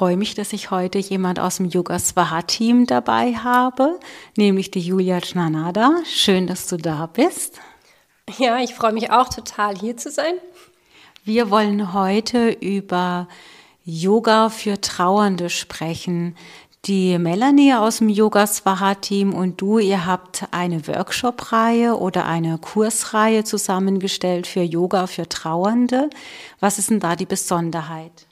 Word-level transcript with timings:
Freue 0.00 0.16
mich, 0.16 0.34
dass 0.34 0.54
ich 0.54 0.70
heute 0.70 0.96
jemand 0.96 1.38
aus 1.38 1.58
dem 1.58 1.66
Yoga 1.66 1.98
Swaha 1.98 2.40
Team 2.40 2.86
dabei 2.86 3.34
habe, 3.34 4.00
nämlich 4.34 4.70
die 4.70 4.80
Julia 4.80 5.20
Chnanada. 5.20 5.92
Schön, 6.06 6.46
dass 6.46 6.68
du 6.68 6.78
da 6.78 7.04
bist. 7.04 7.60
Ja, 8.38 8.58
ich 8.60 8.74
freue 8.74 8.94
mich 8.94 9.10
auch 9.10 9.28
total 9.28 9.76
hier 9.76 9.98
zu 9.98 10.10
sein. 10.10 10.32
Wir 11.22 11.50
wollen 11.50 11.92
heute 11.92 12.48
über 12.48 13.28
Yoga 13.84 14.48
für 14.48 14.80
Trauernde 14.80 15.50
sprechen. 15.50 16.34
Die 16.86 17.18
Melanie 17.18 17.74
aus 17.74 17.98
dem 17.98 18.08
Yoga 18.08 18.46
Swaha 18.46 18.94
Team 18.94 19.34
und 19.34 19.60
du, 19.60 19.78
ihr 19.80 20.06
habt 20.06 20.46
eine 20.50 20.88
Workshop-Reihe 20.88 21.94
oder 21.94 22.24
eine 22.24 22.56
Kursreihe 22.56 23.44
zusammengestellt 23.44 24.46
für 24.46 24.62
Yoga 24.62 25.06
für 25.06 25.28
Trauernde. 25.28 26.08
Was 26.58 26.78
ist 26.78 26.88
denn 26.88 27.00
da 27.00 27.16
die 27.16 27.26
Besonderheit? 27.26 28.29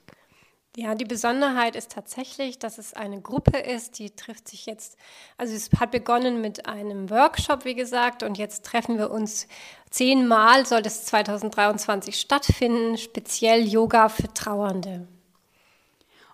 Ja, 0.78 0.94
die 0.94 1.06
Besonderheit 1.06 1.74
ist 1.74 1.90
tatsächlich, 1.90 2.60
dass 2.60 2.78
es 2.78 2.94
eine 2.94 3.20
Gruppe 3.20 3.58
ist, 3.58 3.98
die 3.98 4.10
trifft 4.10 4.46
sich 4.46 4.64
jetzt, 4.64 4.96
also 5.36 5.52
es 5.52 5.70
hat 5.80 5.90
begonnen 5.90 6.40
mit 6.40 6.66
einem 6.66 7.10
Workshop, 7.10 7.64
wie 7.64 7.74
gesagt, 7.74 8.22
und 8.22 8.38
jetzt 8.38 8.64
treffen 8.64 8.96
wir 8.96 9.10
uns 9.10 9.48
zehnmal, 9.90 10.66
soll 10.66 10.82
es 10.84 11.04
2023 11.06 12.20
stattfinden, 12.20 12.96
speziell 12.96 13.66
Yoga 13.66 14.08
für 14.08 14.32
Trauernde. 14.32 15.08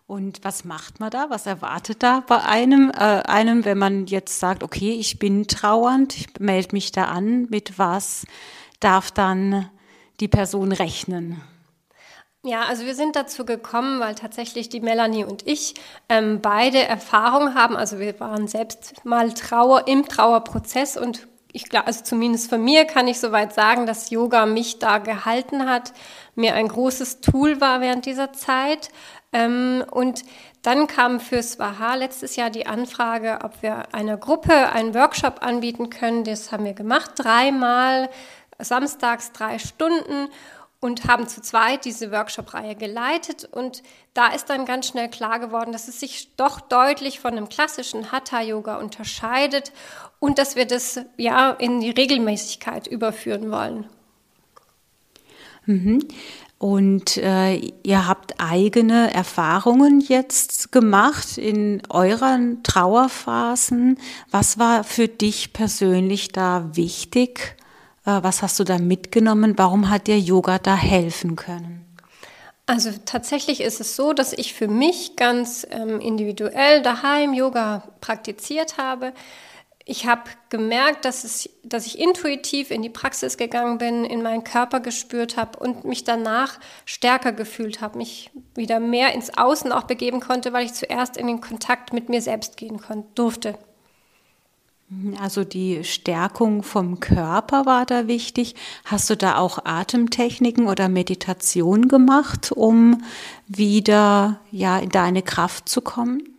Und 0.07 0.45
was 0.45 0.67
macht 0.67 1.01
man 1.01 1.09
da? 1.09 1.31
Was 1.31 1.47
erwartet 1.47 2.03
da 2.03 2.21
bei 2.21 2.43
einem, 2.43 2.91
äh, 2.91 3.23
einem, 3.23 3.65
wenn 3.65 3.79
man 3.79 4.05
jetzt 4.09 4.41
sagt, 4.41 4.63
okay, 4.63 4.93
ich 4.93 5.19
bin 5.19 5.49
trauernd, 5.49 6.19
ich 6.19 6.27
melde 6.39 6.73
mich 6.73 6.93
da 6.93 7.07
an, 7.07 7.47
mit 7.49 7.79
was 7.79 8.27
darf 8.79 9.11
dann 9.11 9.71
die 10.21 10.29
Person 10.29 10.73
rechnen? 10.73 11.41
Ja, 12.47 12.65
also 12.65 12.85
wir 12.85 12.95
sind 12.95 13.17
dazu 13.17 13.47
gekommen, 13.47 14.01
weil 14.01 14.15
tatsächlich 14.15 14.69
die 14.69 14.81
Melanie 14.81 15.25
und 15.25 15.47
ich 15.47 15.75
ähm, 16.11 16.41
beide 16.43 16.83
Erfahrung 16.85 17.55
haben. 17.55 17.75
Also 17.75 17.99
wir 17.99 18.21
waren 18.21 18.49
selbst 18.49 19.03
mal 19.03 19.33
Trauer 19.33 19.89
im 19.89 20.07
Trauerprozess 20.07 20.99
und 20.99 21.27
ich 21.55 21.71
glaube, 21.71 21.87
also 21.87 22.05
zumindest 22.05 22.51
von 22.51 22.63
mir 22.63 22.85
kann 22.85 23.09
ich 23.09 23.19
soweit 23.19 23.55
sagen, 23.55 23.87
dass 23.87 24.11
Yoga 24.11 24.45
mich 24.45 24.79
da 24.79 24.99
gehalten 24.99 25.65
hat, 25.65 25.95
mir 26.35 26.55
ein 26.55 26.69
großes 26.69 27.23
Tool 27.23 27.63
war 27.63 27.81
während 27.81 28.05
dieser 28.05 28.35
Zeit. 28.35 28.91
Ähm, 29.33 29.83
und 29.91 30.23
dann 30.61 30.87
kam 30.87 31.21
für 31.21 31.43
Swaha 31.43 31.95
letztes 31.95 32.37
Jahr 32.37 32.51
die 32.51 32.67
Anfrage, 32.67 33.39
ob 33.43 33.63
wir 33.63 33.95
einer 33.95 34.19
Gruppe 34.19 34.71
einen 34.71 34.95
Workshop 34.95 35.43
anbieten 35.43 35.89
können. 35.89 36.25
Das 36.25 36.53
haben 36.53 36.67
wir 36.67 36.75
gemacht, 36.75 37.13
dreimal, 37.17 38.11
samstags 38.59 39.33
drei 39.33 39.59
Stunden 39.59 40.29
und 40.85 41.07
haben 41.07 41.27
zu 41.27 41.41
zweit 41.41 41.87
diese 41.87 42.13
Workshop-Reihe 42.13 42.75
geleitet. 42.75 43.49
Und 43.51 43.83
da 44.13 44.27
ist 44.35 44.51
dann 44.51 44.67
ganz 44.67 44.89
schnell 44.89 45.09
klar 45.09 45.39
geworden, 45.39 45.73
dass 45.73 45.89
es 45.89 45.99
sich 45.99 46.29
doch 46.37 46.61
deutlich 46.61 47.21
von 47.21 47.33
einem 47.33 47.49
klassischen 47.49 48.13
Hatha-Yoga 48.13 48.77
unterscheidet 48.77 49.73
und 50.19 50.37
dass 50.37 50.57
wir 50.57 50.67
das 50.67 51.01
ja 51.17 51.53
in 51.53 51.81
die 51.81 51.89
Regelmäßigkeit 51.89 52.87
überführen 52.87 53.51
wollen. 53.51 53.87
Mhm. 55.65 56.07
Und 56.59 57.17
äh, 57.17 57.55
ihr 57.83 58.07
habt 58.07 58.35
eigene 58.37 59.11
Erfahrungen 59.15 60.03
jetzt 60.03 60.71
gemacht 60.71 61.39
in 61.39 61.81
euren 61.89 62.63
Trauerphasen. 62.63 63.99
Was 64.31 64.59
war 64.59 64.85
für 64.85 65.09
dich 65.09 65.55
persönlich 65.55 66.29
da 66.29 66.69
wichtig? 66.75 67.57
Äh, 68.05 68.23
was 68.23 68.43
hast 68.43 68.59
du 68.61 68.65
da 68.65 68.79
mitgenommen? 68.79 69.55
Warum 69.57 69.91
hat 69.91 70.07
dir 70.07 70.19
Yoga 70.19 70.59
da 70.59 70.77
helfen 70.77 71.37
können? 71.37 71.85
Also 72.67 72.91
tatsächlich 73.05 73.61
ist 73.61 73.81
es 73.81 73.95
so, 73.95 74.15
dass 74.15 74.33
ich 74.33 74.55
für 74.55 74.69
mich 74.69 75.17
ganz 75.17 75.67
ähm, 75.71 76.01
individuell 76.01 76.81
daheim 76.81 77.35
Yoga 77.35 77.83
praktiziert 78.01 78.79
habe. 78.79 79.13
Ich 79.85 80.07
habe 80.07 80.23
gemerkt, 80.49 81.05
dass, 81.05 81.25
es, 81.25 81.51
dass 81.63 81.85
ich 81.85 81.99
intuitiv 81.99 82.71
in 82.71 82.81
die 82.81 82.89
Praxis 82.89 83.37
gegangen 83.37 83.77
bin, 83.77 84.07
in 84.07 84.23
meinen 84.23 84.43
Körper 84.43 84.81
gespürt 84.81 85.37
habe 85.37 85.59
und 85.59 85.85
mich 85.85 86.05
danach 86.05 86.59
stärker 86.87 87.33
gefühlt 87.33 87.83
habe, 87.83 87.99
mich 87.99 88.31
wieder 88.55 88.81
mehr 88.81 89.13
ins 89.13 89.37
Außen 89.37 89.71
auch 89.73 89.83
begeben 89.83 90.21
konnte, 90.21 90.55
weil 90.55 90.65
ich 90.65 90.73
zuerst 90.73 91.19
in 91.19 91.27
den 91.27 91.43
Kontakt 91.43 91.93
mit 91.93 92.09
mir 92.09 92.23
selbst 92.23 92.57
gehen 92.57 92.81
durfte. 93.15 93.59
Also 95.21 95.45
die 95.45 95.83
Stärkung 95.83 96.63
vom 96.63 97.01
Körper 97.01 97.67
war 97.67 97.87
da 97.87 98.07
wichtig. 98.07 98.55
Hast 98.85 99.09
du 99.09 99.17
da 99.17 99.39
auch 99.39 99.65
Atemtechniken 99.65 100.69
oder 100.69 100.89
Meditation 100.89 101.89
gemacht, 101.89 102.53
um 102.53 103.03
wieder 103.47 104.41
ja 104.51 104.79
in 104.79 104.91
deine 104.91 105.23
Kraft 105.23 105.69
zu 105.69 105.81
kommen? 105.81 106.35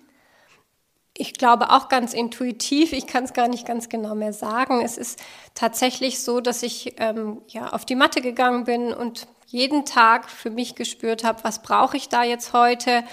Ich 1.17 1.33
glaube 1.33 1.71
auch 1.71 1.87
ganz 1.87 2.13
intuitiv. 2.13 2.91
Ich 2.91 3.07
kann 3.07 3.23
es 3.23 3.33
gar 3.33 3.47
nicht 3.47 3.65
ganz 3.65 3.89
genau 3.89 4.15
mehr 4.15 4.33
sagen. 4.33 4.81
Es 4.81 4.97
ist 4.97 5.19
tatsächlich 5.53 6.21
so, 6.21 6.41
dass 6.41 6.61
ich 6.61 6.95
ähm, 6.97 7.41
ja 7.47 7.69
auf 7.69 7.85
die 7.85 7.95
Matte 7.95 8.21
gegangen 8.21 8.65
bin 8.65 8.93
und 8.93 9.27
jeden 9.45 9.85
Tag 9.85 10.29
für 10.29 10.49
mich 10.49 10.75
gespürt 10.75 11.23
habe, 11.23 11.43
was 11.43 11.61
brauche 11.61 11.95
ich 11.95 12.09
da 12.09 12.23
jetzt 12.23 12.51
heute 12.51 13.03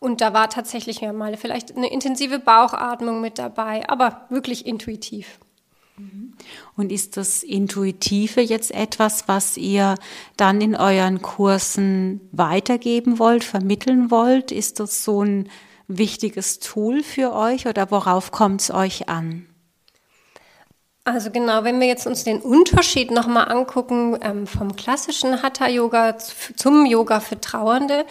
und 0.00 0.22
da 0.22 0.32
war 0.32 0.48
tatsächlich 0.48 1.02
ja 1.02 1.12
mal 1.12 1.36
vielleicht 1.36 1.76
eine 1.76 1.92
intensive 1.92 2.38
Bauchatmung 2.38 3.20
mit 3.20 3.38
dabei, 3.38 3.88
aber 3.88 4.26
wirklich 4.30 4.66
intuitiv. 4.66 5.38
Mhm. 5.98 6.32
Und 6.74 6.90
ist 6.90 7.18
das 7.18 7.42
Intuitive 7.42 8.40
jetzt 8.40 8.72
etwas, 8.72 9.28
was 9.28 9.58
ihr 9.58 9.96
dann 10.38 10.62
in 10.62 10.74
euren 10.74 11.20
Kursen 11.20 12.20
weitergeben 12.32 13.18
wollt, 13.18 13.44
vermitteln 13.44 14.10
wollt? 14.10 14.50
Ist 14.50 14.80
das 14.80 15.04
so 15.04 15.22
ein 15.22 15.50
wichtiges 15.86 16.60
Tool 16.60 17.02
für 17.02 17.34
euch 17.34 17.66
oder 17.66 17.90
worauf 17.90 18.30
kommt 18.32 18.62
es 18.62 18.70
euch 18.70 19.10
an? 19.10 19.46
Also 21.04 21.30
genau, 21.30 21.64
wenn 21.64 21.80
wir 21.80 21.86
jetzt 21.86 22.06
uns 22.06 22.24
den 22.24 22.40
Unterschied 22.40 23.10
nochmal 23.10 23.50
angucken 23.50 24.18
ähm, 24.22 24.46
vom 24.46 24.76
klassischen 24.76 25.42
Hatha-Yoga 25.42 26.18
zum 26.18 26.84
Yoga 26.84 27.20
für 27.20 27.40
Trauernde, 27.40 28.04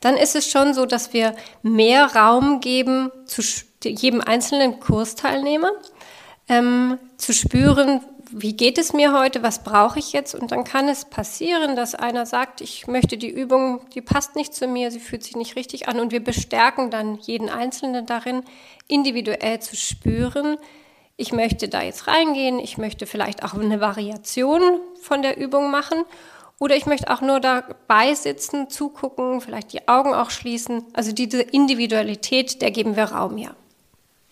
dann 0.00 0.16
ist 0.16 0.36
es 0.36 0.48
schon 0.48 0.72
so, 0.72 0.86
dass 0.86 1.12
wir 1.12 1.34
mehr 1.62 2.14
Raum 2.14 2.60
geben 2.60 3.10
zu 3.26 3.42
jedem 3.84 4.20
einzelnen 4.20 4.78
Kursteilnehmer, 4.78 5.70
ähm, 6.48 6.98
zu 7.16 7.32
spüren, 7.32 8.00
wie 8.30 8.56
geht 8.56 8.78
es 8.78 8.92
mir 8.92 9.12
heute, 9.12 9.42
was 9.42 9.62
brauche 9.62 9.98
ich 9.98 10.12
jetzt? 10.12 10.34
Und 10.34 10.50
dann 10.50 10.64
kann 10.64 10.88
es 10.88 11.04
passieren, 11.04 11.76
dass 11.76 11.94
einer 11.94 12.26
sagt, 12.26 12.60
ich 12.60 12.86
möchte 12.86 13.16
die 13.16 13.30
Übung, 13.30 13.80
die 13.94 14.00
passt 14.00 14.36
nicht 14.36 14.54
zu 14.54 14.66
mir, 14.66 14.90
sie 14.90 15.00
fühlt 15.00 15.22
sich 15.22 15.36
nicht 15.36 15.56
richtig 15.56 15.88
an 15.88 16.00
und 16.00 16.12
wir 16.12 16.22
bestärken 16.22 16.90
dann 16.90 17.16
jeden 17.16 17.48
Einzelnen 17.48 18.06
darin, 18.06 18.42
individuell 18.88 19.60
zu 19.60 19.76
spüren, 19.76 20.58
ich 21.16 21.32
möchte 21.32 21.68
da 21.68 21.82
jetzt 21.82 22.06
reingehen, 22.06 22.58
ich 22.58 22.78
möchte 22.78 23.06
vielleicht 23.06 23.42
auch 23.42 23.54
eine 23.54 23.80
Variation 23.80 24.62
von 25.00 25.22
der 25.22 25.38
Übung 25.38 25.70
machen 25.70 26.04
oder 26.58 26.76
ich 26.76 26.86
möchte 26.86 27.10
auch 27.10 27.20
nur 27.20 27.40
dabei 27.40 28.14
sitzen, 28.14 28.70
zugucken, 28.70 29.40
vielleicht 29.40 29.72
die 29.72 29.88
Augen 29.88 30.14
auch 30.14 30.30
schließen. 30.30 30.84
Also 30.92 31.12
diese 31.12 31.42
Individualität, 31.42 32.62
der 32.62 32.70
geben 32.70 32.96
wir 32.96 33.04
Raum, 33.04 33.38
ja. 33.38 33.54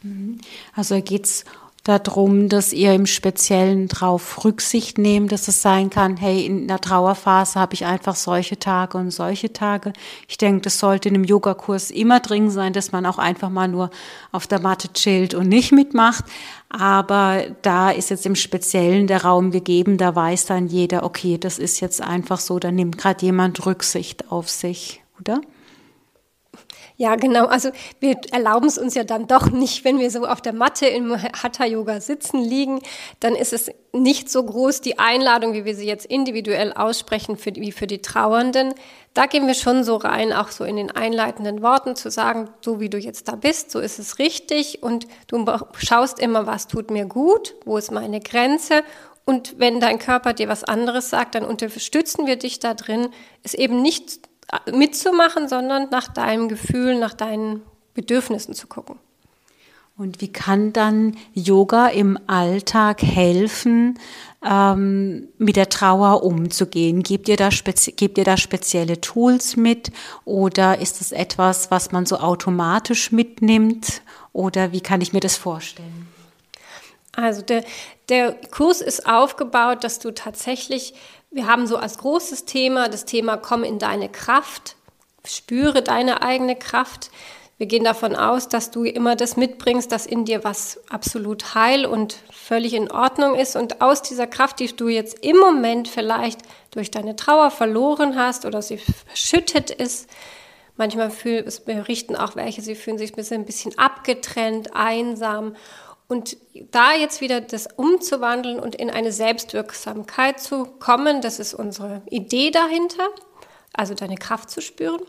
Mhm. 0.03 0.39
Also 0.75 1.00
geht 1.00 1.25
es 1.25 1.44
darum, 1.84 2.48
dass 2.48 2.72
ihr 2.72 2.94
im 2.94 3.04
Speziellen 3.04 3.88
darauf 3.88 4.42
Rücksicht 4.44 4.96
nehmt, 4.96 5.32
dass 5.32 5.48
es 5.48 5.60
sein 5.60 5.90
kann, 5.90 6.16
hey, 6.16 6.46
in 6.46 6.66
der 6.66 6.81
Trauerphase 6.81 7.60
habe 7.60 7.75
ich 7.75 7.84
einfach 7.84 8.16
solche 8.16 8.58
Tage 8.58 8.96
und 8.96 9.10
solche 9.10 9.52
Tage. 9.52 9.92
Ich 10.26 10.38
denke, 10.38 10.62
das 10.62 10.78
sollte 10.78 11.10
in 11.10 11.14
einem 11.14 11.25
Yogakurs 11.25 11.90
immer 11.90 12.20
dringend 12.20 12.52
sein, 12.52 12.72
dass 12.72 12.92
man 12.92 13.04
auch 13.04 13.19
einfach 13.19 13.50
mal 13.50 13.69
nur 13.69 13.90
auf 14.32 14.46
der 14.46 14.60
Matte 14.60 14.92
chillt 14.94 15.34
und 15.34 15.48
nicht 15.48 15.72
mitmacht. 15.72 16.25
Aber 16.70 17.42
da 17.60 17.90
ist 17.90 18.08
jetzt 18.08 18.25
im 18.25 18.34
Speziellen 18.34 19.06
der 19.06 19.22
Raum 19.22 19.50
gegeben, 19.50 19.98
da 19.98 20.16
weiß 20.16 20.46
dann 20.46 20.66
jeder, 20.66 21.04
okay, 21.04 21.36
das 21.36 21.58
ist 21.58 21.81
jetzt 21.81 22.00
einfach 22.00 22.40
so, 22.40 22.58
da 22.58 22.72
nimmt 22.72 22.96
gerade 22.96 23.25
jemand 23.25 23.64
Rücksicht 23.66 24.32
auf 24.32 24.48
sich, 24.48 25.02
oder? 25.20 25.40
Ja, 27.05 27.17
genau. 27.17 27.45
Also 27.45 27.69
wir 28.01 28.17
erlauben 28.33 28.67
es 28.67 28.79
uns 28.79 28.95
ja 28.95 29.05
dann 29.05 29.27
doch 29.27 29.51
nicht, 29.51 29.85
wenn 29.85 29.99
wir 29.99 30.11
so 30.11 30.25
auf 30.25 30.41
der 30.41 30.55
Matte 30.55 30.87
im 30.87 31.15
Hatha-Yoga 31.15 32.01
sitzen, 32.01 32.39
liegen, 32.39 32.81
dann 33.21 33.35
ist 33.35 33.53
es 33.53 33.71
nicht 33.93 34.31
so 34.31 34.43
groß 34.43 34.81
die 34.81 34.99
Einladung, 34.99 35.53
wie 35.53 35.67
wir 35.67 35.75
sie 35.75 35.87
jetzt 35.87 36.06
individuell 36.06 36.73
aussprechen, 36.73 37.37
für, 37.37 37.55
wie 37.56 37.73
für 37.73 37.87
die 37.87 38.01
Trauernden. 38.01 38.73
Da 39.12 39.27
gehen 39.27 39.47
wir 39.47 39.53
schon 39.53 39.85
so 39.85 39.97
rein, 39.97 40.33
auch 40.33 40.49
so 40.49 40.65
in 40.65 40.77
den 40.77 40.91
einleitenden 40.91 41.61
Worten 41.61 41.95
zu 41.95 42.11
sagen, 42.11 42.49
so 42.62 42.81
wie 42.81 42.89
du 42.89 42.97
jetzt 42.97 43.29
da 43.29 43.37
bist, 43.37 43.71
so 43.71 43.81
ist 43.81 43.99
es 43.99 44.19
richtig 44.19 44.83
und 44.83 45.06
du 45.27 45.45
schaust 45.77 46.19
immer, 46.19 46.47
was 46.47 46.69
tut 46.69 46.91
mir 46.91 47.05
gut, 47.05 47.55
wo 47.67 47.77
ist 47.77 47.93
meine 47.93 48.21
Grenze 48.21 48.83
und 49.27 49.59
wenn 49.59 49.79
dein 49.79 49.99
Körper 49.99 50.33
dir 50.33 50.49
was 50.49 50.65
anderes 50.65 51.11
sagt, 51.11 51.35
dann 51.35 51.45
unterstützen 51.45 52.27
wir 52.27 52.37
dich 52.37 52.61
da 52.61 52.73
drin, 52.73 53.09
es 53.43 53.53
eben 53.53 53.83
nicht 53.83 54.21
mitzumachen, 54.73 55.49
sondern 55.49 55.88
nach 55.91 56.08
deinem 56.08 56.49
Gefühl, 56.49 56.99
nach 56.99 57.14
deinen 57.14 57.62
Bedürfnissen 57.94 58.55
zu 58.55 58.67
gucken. 58.67 58.99
Und 59.96 60.20
wie 60.20 60.32
kann 60.32 60.73
dann 60.73 61.17
Yoga 61.35 61.87
im 61.87 62.19
Alltag 62.26 63.00
helfen, 63.00 64.00
ähm, 64.44 65.29
mit 65.38 65.55
der 65.55 65.69
Trauer 65.69 66.25
umzugehen? 66.25 67.05
Gebt 67.05 67.29
ihr, 67.29 67.37
da 67.37 67.50
gebt 67.96 68.19
ihr 68.19 68.25
da 68.25 68.37
spezielle 68.37 69.00
Tools 69.00 69.56
mit 69.56 69.93
oder 70.25 70.81
ist 70.81 71.00
es 71.00 71.12
etwas, 71.12 71.70
was 71.70 71.93
man 71.93 72.06
so 72.06 72.19
automatisch 72.19 73.12
mitnimmt? 73.12 74.02
Oder 74.32 74.73
wie 74.73 74.81
kann 74.81 75.00
ich 75.00 75.12
mir 75.12 75.20
das 75.20 75.37
vorstellen? 75.37 76.08
Also 77.12 77.43
der, 77.43 77.64
der 78.08 78.32
Kurs 78.50 78.81
ist 78.81 79.06
aufgebaut, 79.06 79.85
dass 79.85 80.00
du 80.00 80.11
tatsächlich 80.11 80.94
wir 81.34 81.48
haben 81.48 81.66
so 81.66 81.76
als 81.76 81.98
großes 81.98 82.44
Thema 82.44 82.88
das 82.88 83.04
Thema 83.04 83.36
Komm 83.36 83.64
in 83.64 83.81
deine 83.81 84.08
Kraft, 84.08 84.76
spüre 85.26 85.82
deine 85.82 86.22
eigene 86.22 86.54
Kraft. 86.54 87.10
Wir 87.58 87.66
gehen 87.66 87.84
davon 87.84 88.14
aus, 88.14 88.48
dass 88.48 88.70
du 88.70 88.84
immer 88.84 89.16
das 89.16 89.36
mitbringst, 89.36 89.90
dass 89.90 90.06
in 90.06 90.25
dir 90.25 90.44
was 90.44 90.81
absolut 90.90 91.54
heil 91.54 91.86
und 91.86 92.19
völlig 92.31 92.75
in 92.75 92.90
Ordnung 92.90 93.34
ist. 93.34 93.56
Und 93.56 93.81
aus 93.81 94.02
dieser 94.02 94.28
Kraft, 94.28 94.60
die 94.60 94.75
du 94.75 94.88
jetzt 94.88 95.25
im 95.25 95.36
Moment 95.36 95.88
vielleicht 95.88 96.40
durch 96.70 96.90
deine 96.90 97.16
Trauer 97.16 97.50
verloren 97.50 98.16
hast 98.16 98.44
oder 98.44 98.62
sie 98.62 98.78
verschüttet 98.78 99.70
ist, 99.70 100.08
manchmal 100.76 101.10
fühlen, 101.10 101.44
es 101.46 101.60
berichten 101.60 102.16
auch 102.16 102.36
welche, 102.36 102.62
sie 102.62 102.75
fühlen 102.75 102.98
sich 102.98 103.12
ein 103.16 103.44
bisschen 103.44 103.76
abgetrennt, 103.78 104.75
einsam. 104.75 105.56
Und 106.14 106.37
da 106.70 106.94
jetzt 106.94 107.20
wieder 107.20 107.40
das 107.40 107.66
umzuwandeln 107.75 108.61
und 108.61 108.76
in 108.76 108.88
eine 108.88 109.11
Selbstwirksamkeit 109.11 110.38
zu 110.38 110.64
kommen, 110.64 111.20
das 111.20 111.40
ist 111.40 111.55
unsere 111.55 112.02
Idee 112.08 112.52
dahinter, 112.52 113.08
also 113.72 113.94
deine 113.94 114.14
Kraft 114.14 114.49
zu 114.49 114.61
spüren. 114.62 115.00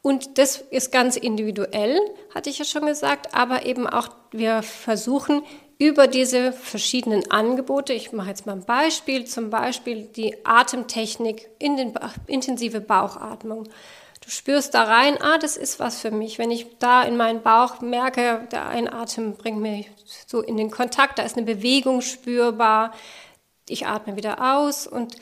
Und 0.00 0.38
das 0.38 0.56
ist 0.56 0.92
ganz 0.92 1.18
individuell, 1.18 2.00
hatte 2.34 2.48
ich 2.48 2.58
ja 2.58 2.64
schon 2.64 2.86
gesagt, 2.86 3.34
aber 3.34 3.66
eben 3.66 3.86
auch 3.86 4.08
wir 4.30 4.62
versuchen 4.62 5.42
über 5.76 6.06
diese 6.06 6.54
verschiedenen 6.54 7.30
Angebote, 7.30 7.92
ich 7.92 8.12
mache 8.12 8.30
jetzt 8.30 8.46
mal 8.46 8.52
ein 8.52 8.64
Beispiel, 8.64 9.26
zum 9.26 9.50
Beispiel 9.50 10.04
die 10.04 10.46
Atemtechnik 10.46 11.50
in 11.58 11.76
den 11.76 11.92
intensive 12.28 12.80
Bauchatmung. 12.80 13.68
Spürst 14.30 14.74
da 14.74 14.84
rein, 14.84 15.20
ah, 15.20 15.38
das 15.38 15.56
ist 15.56 15.80
was 15.80 16.00
für 16.00 16.12
mich. 16.12 16.38
Wenn 16.38 16.52
ich 16.52 16.78
da 16.78 17.02
in 17.02 17.16
meinen 17.16 17.42
Bauch 17.42 17.80
merke, 17.80 18.46
der 18.52 18.68
Einatmen 18.68 19.34
bringt 19.34 19.60
mich 19.60 19.90
so 20.28 20.40
in 20.40 20.56
den 20.56 20.70
Kontakt, 20.70 21.18
da 21.18 21.24
ist 21.24 21.36
eine 21.36 21.44
Bewegung 21.44 22.00
spürbar. 22.00 22.92
Ich 23.68 23.88
atme 23.88 24.14
wieder 24.14 24.54
aus 24.54 24.86
und 24.86 25.16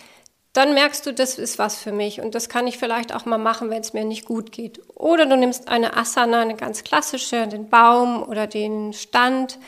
dann 0.53 0.75
merkst 0.75 1.07
du, 1.07 1.15
das 1.15 1.39
ist 1.39 1.59
was 1.59 1.79
für 1.79 1.91
mich 1.91 2.21
und 2.21 2.35
das 2.35 2.51
kann 2.51 2.67
ich 2.67 2.77
vielleicht 2.77 3.15
auch 3.15 3.25
mal 3.25 3.39
machen, 3.39 3.71
wenn 3.71 3.81
es 3.81 3.95
mir 3.95 4.05
nicht 4.05 4.27
gut 4.27 4.53
geht. 4.53 4.83
Oder 4.95 5.25
du 5.25 5.39
nimmst 5.39 5.69
eine 5.69 5.97
Asana, 5.97 6.43
eine 6.43 6.57
ganz 6.57 6.85
klassische, 6.85 7.47
den 7.47 7.71
Baum 7.71 8.23
oder 8.23 8.47
den 8.47 8.93
Stand 8.93 9.59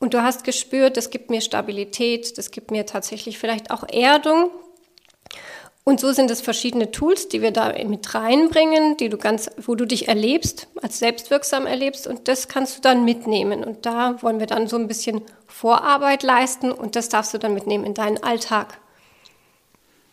und 0.00 0.12
du 0.12 0.22
hast 0.22 0.44
gespürt, 0.44 0.98
das 0.98 1.08
gibt 1.08 1.30
mir 1.30 1.40
Stabilität, 1.40 2.36
das 2.36 2.50
gibt 2.50 2.70
mir 2.70 2.84
tatsächlich 2.84 3.38
vielleicht 3.38 3.70
auch 3.70 3.84
Erdung. 3.88 4.50
Und 5.84 5.98
so 5.98 6.12
sind 6.12 6.30
es 6.30 6.40
verschiedene 6.40 6.92
Tools, 6.92 7.28
die 7.28 7.42
wir 7.42 7.50
da 7.50 7.72
mit 7.86 8.14
reinbringen, 8.14 8.96
die 8.98 9.08
du 9.08 9.18
ganz, 9.18 9.50
wo 9.58 9.74
du 9.74 9.84
dich 9.84 10.06
erlebst, 10.06 10.68
als 10.80 11.00
selbstwirksam 11.00 11.66
erlebst 11.66 12.06
und 12.06 12.28
das 12.28 12.46
kannst 12.46 12.76
du 12.76 12.80
dann 12.82 13.04
mitnehmen. 13.04 13.64
Und 13.64 13.84
da 13.84 14.22
wollen 14.22 14.38
wir 14.38 14.46
dann 14.46 14.68
so 14.68 14.76
ein 14.76 14.86
bisschen 14.86 15.22
Vorarbeit 15.48 16.22
leisten 16.22 16.70
und 16.70 16.94
das 16.94 17.08
darfst 17.08 17.34
du 17.34 17.38
dann 17.38 17.54
mitnehmen 17.54 17.84
in 17.84 17.94
deinen 17.94 18.22
Alltag. 18.22 18.78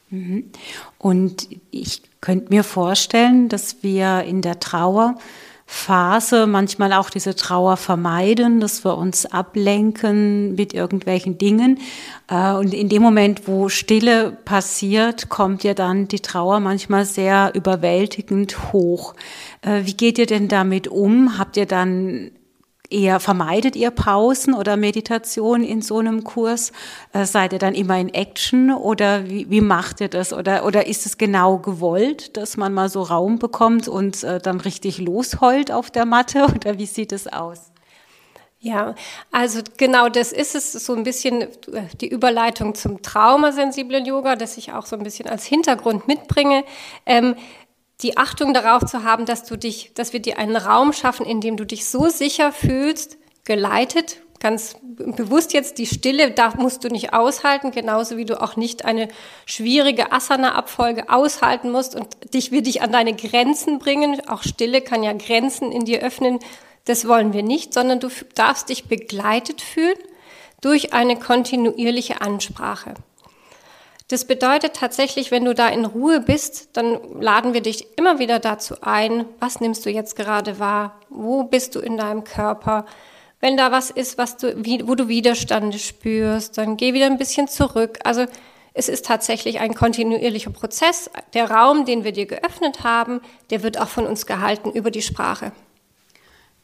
Mhm. 0.09 0.51
Und 0.97 1.47
ich 1.69 2.01
könnte 2.19 2.49
mir 2.49 2.63
vorstellen, 2.63 3.47
dass 3.47 3.83
wir 3.83 4.23
in 4.23 4.41
der 4.41 4.59
Trauer 4.59 5.19
Phase 5.71 6.47
manchmal 6.47 6.93
auch 6.93 7.11
diese 7.11 7.35
Trauer 7.35 7.77
vermeiden, 7.77 8.59
dass 8.59 8.83
wir 8.83 8.97
uns 8.97 9.27
ablenken 9.27 10.55
mit 10.55 10.73
irgendwelchen 10.73 11.37
Dingen. 11.37 11.79
Äh, 12.27 12.53
und 12.53 12.73
in 12.73 12.89
dem 12.89 13.03
Moment, 13.03 13.47
wo 13.47 13.69
Stille 13.69 14.35
passiert, 14.45 15.29
kommt 15.29 15.63
ja 15.63 15.75
dann 15.75 16.07
die 16.07 16.21
Trauer 16.21 16.59
manchmal 16.59 17.05
sehr 17.05 17.51
überwältigend 17.53 18.73
hoch. 18.73 19.13
Äh, 19.61 19.81
wie 19.83 19.93
geht 19.93 20.17
ihr 20.17 20.25
denn 20.25 20.47
damit 20.47 20.87
um? 20.87 21.37
Habt 21.37 21.55
ihr 21.55 21.67
dann 21.67 22.31
eher 22.89 23.19
vermeidet 23.19 23.75
ihr 23.75 23.91
Pausen 23.91 24.53
oder 24.53 24.77
Meditation 24.77 25.63
in 25.63 25.81
so 25.81 25.99
einem 25.99 26.23
Kurs? 26.23 26.71
Äh, 27.13 27.25
seid 27.25 27.53
ihr 27.53 27.59
dann 27.59 27.75
immer 27.75 27.97
in 27.97 28.13
Action 28.13 28.71
oder 28.71 29.29
wie, 29.29 29.49
wie 29.49 29.61
macht 29.61 30.01
ihr 30.01 30.09
das? 30.09 30.33
Oder, 30.33 30.65
oder 30.65 30.87
ist 30.87 31.05
es 31.05 31.17
genau 31.17 31.57
gewollt, 31.57 32.37
dass 32.37 32.57
man 32.57 32.73
mal 32.73 32.89
so 32.89 33.01
Raum 33.01 33.39
bekommt 33.39 33.87
und 33.87 34.23
äh, 34.23 34.39
dann 34.39 34.59
richtig 34.61 34.97
losheult 34.99 35.71
auf 35.71 35.91
der 35.91 36.05
Matte 36.05 36.45
oder 36.55 36.77
wie 36.77 36.85
sieht 36.85 37.11
es 37.11 37.27
aus? 37.27 37.71
Ja, 38.61 38.93
also 39.31 39.61
genau 39.77 40.09
das 40.09 40.33
ist 40.33 40.53
es, 40.53 40.73
so 40.73 40.93
ein 40.93 41.03
bisschen 41.03 41.43
äh, 41.43 41.47
die 42.01 42.09
Überleitung 42.09 42.75
zum 42.75 43.01
traumasensiblen 43.01 44.05
Yoga, 44.05 44.35
das 44.35 44.57
ich 44.57 44.73
auch 44.73 44.85
so 44.85 44.97
ein 44.97 45.03
bisschen 45.03 45.29
als 45.29 45.45
Hintergrund 45.45 46.09
mitbringe. 46.09 46.65
Ähm, 47.05 47.35
die 48.01 48.17
Achtung 48.17 48.53
darauf 48.53 48.85
zu 48.85 49.03
haben, 49.03 49.25
dass 49.25 49.43
du 49.43 49.57
dich, 49.57 49.91
dass 49.93 50.13
wir 50.13 50.21
dir 50.21 50.37
einen 50.37 50.55
Raum 50.55 50.93
schaffen, 50.93 51.25
in 51.25 51.41
dem 51.41 51.57
du 51.57 51.65
dich 51.65 51.87
so 51.87 52.07
sicher 52.07 52.51
fühlst, 52.51 53.17
geleitet, 53.43 54.21
ganz 54.39 54.77
bewusst 54.81 55.53
jetzt 55.53 55.77
die 55.77 55.85
Stille, 55.85 56.31
da 56.31 56.53
musst 56.55 56.83
du 56.83 56.87
nicht 56.87 57.13
aushalten, 57.13 57.71
genauso 57.71 58.17
wie 58.17 58.25
du 58.25 58.41
auch 58.41 58.55
nicht 58.55 58.85
eine 58.85 59.09
schwierige 59.45 60.11
Asana-Abfolge 60.11 61.09
aushalten 61.09 61.71
musst 61.71 61.95
und 61.95 62.07
dich 62.33 62.51
will 62.51 62.61
dich 62.61 62.81
an 62.81 62.91
deine 62.91 63.15
Grenzen 63.15 63.79
bringen. 63.79 64.21
Auch 64.27 64.43
Stille 64.43 64.81
kann 64.81 65.03
ja 65.03 65.13
Grenzen 65.13 65.71
in 65.71 65.85
dir 65.85 66.01
öffnen. 66.01 66.39
Das 66.85 67.07
wollen 67.07 67.33
wir 67.33 67.43
nicht, 67.43 67.73
sondern 67.73 67.99
du 67.99 68.09
darfst 68.35 68.69
dich 68.69 68.85
begleitet 68.85 69.61
fühlen 69.61 69.97
durch 70.61 70.93
eine 70.93 71.17
kontinuierliche 71.17 72.21
Ansprache. 72.21 72.93
Das 74.09 74.25
bedeutet 74.25 74.75
tatsächlich, 74.75 75.29
wenn 75.29 75.45
du 75.45 75.53
da 75.53 75.67
in 75.69 75.85
Ruhe 75.85 76.19
bist, 76.19 76.69
dann 76.73 76.99
laden 77.21 77.53
wir 77.53 77.61
dich 77.61 77.85
immer 77.95 78.17
wieder 78.17 78.39
dazu 78.39 78.75
ein, 78.81 79.25
was 79.39 79.61
nimmst 79.61 79.85
du 79.85 79.91
jetzt 79.91 80.15
gerade 80.15 80.57
wahr? 80.57 80.99
Wo 81.09 81.43
bist 81.43 81.75
du 81.75 81.79
in 81.79 81.95
deinem 81.95 82.23
Körper? 82.23 82.87
Wenn 83.39 83.55
da 83.55 83.71
was 83.71 83.91
ist, 83.91 84.17
was 84.17 84.37
du, 84.37 84.55
wo 84.87 84.95
du 84.95 85.07
Widerstände 85.07 85.77
spürst, 85.77 86.57
dann 86.57 86.75
geh 86.75 86.95
wieder 86.95 87.05
ein 87.05 87.19
bisschen 87.19 87.47
zurück. 87.47 87.99
Also 88.03 88.25
es 88.73 88.89
ist 88.89 89.05
tatsächlich 89.05 89.59
ein 89.59 89.75
kontinuierlicher 89.75 90.49
Prozess. 90.49 91.11
Der 91.35 91.51
Raum, 91.51 91.85
den 91.85 92.03
wir 92.03 92.11
dir 92.11 92.25
geöffnet 92.25 92.83
haben, 92.83 93.21
der 93.51 93.61
wird 93.61 93.79
auch 93.79 93.89
von 93.89 94.07
uns 94.07 94.25
gehalten 94.25 94.71
über 94.71 94.89
die 94.89 95.03
Sprache. 95.03 95.51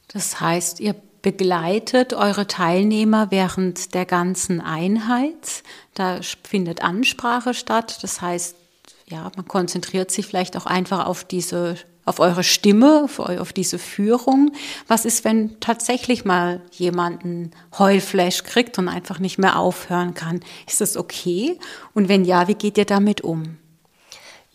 Das 0.08 0.42
heißt, 0.42 0.80
ihr 0.80 0.96
begleitet 1.22 2.14
eure 2.14 2.46
Teilnehmer 2.46 3.32
während 3.32 3.94
der 3.96 4.06
ganzen 4.06 4.62
Einheit. 4.62 5.64
Da 5.96 6.20
findet 6.44 6.84
Ansprache 6.84 7.54
statt. 7.54 8.00
Das 8.04 8.22
heißt, 8.22 8.56
ja, 9.08 9.32
man 9.36 9.48
konzentriert 9.48 10.12
sich 10.12 10.28
vielleicht 10.28 10.58
auch 10.58 10.66
einfach 10.66 11.06
auf 11.06 11.24
diese, 11.24 11.76
auf 12.06 12.20
eure 12.20 12.44
Stimme, 12.44 13.08
auf 13.18 13.54
diese 13.54 13.80
Führung. 13.80 14.52
Was 14.88 15.06
ist, 15.06 15.24
wenn 15.24 15.60
tatsächlich 15.60 16.26
mal 16.26 16.62
jemand 16.72 17.24
einen 17.24 17.52
Heulflash 17.78 18.44
kriegt 18.44 18.78
und 18.78 18.90
einfach 18.90 19.20
nicht 19.20 19.38
mehr 19.38 19.58
aufhören 19.58 20.14
kann? 20.14 20.42
Ist 20.68 20.82
das 20.82 20.98
okay? 20.98 21.60
Und 21.94 22.10
wenn 22.10 22.26
ja, 22.26 22.48
wie 22.48 22.56
geht 22.56 22.78
ihr 22.78 22.86
damit 22.86 23.22
um? 23.22 23.58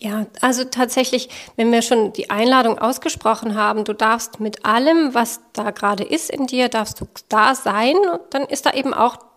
Ja, 0.03 0.27
also 0.41 0.65
tatsächlich, 0.65 1.29
wenn 1.57 1.73
wir 1.73 1.83
schon 1.83 2.15
die 2.15 2.31
Einladung 2.31 2.79
ausgesprochen 2.79 3.55
haben, 3.55 3.85
du 3.85 3.93
darfst 3.93 4.41
mit 4.41 4.65
allem, 4.65 5.13
was 5.13 5.41
da 5.53 5.73
gerade 5.73 6.05
ist 6.05 6.31
in 6.31 6.47
dir, 6.47 6.71
darfst 6.71 7.03
du 7.03 7.07
da 7.29 7.55
sein, 7.55 7.95
dann 8.31 8.45
ist 8.45 8.65
da 8.65 8.73
eben 8.73 8.95
auch 8.95 9.30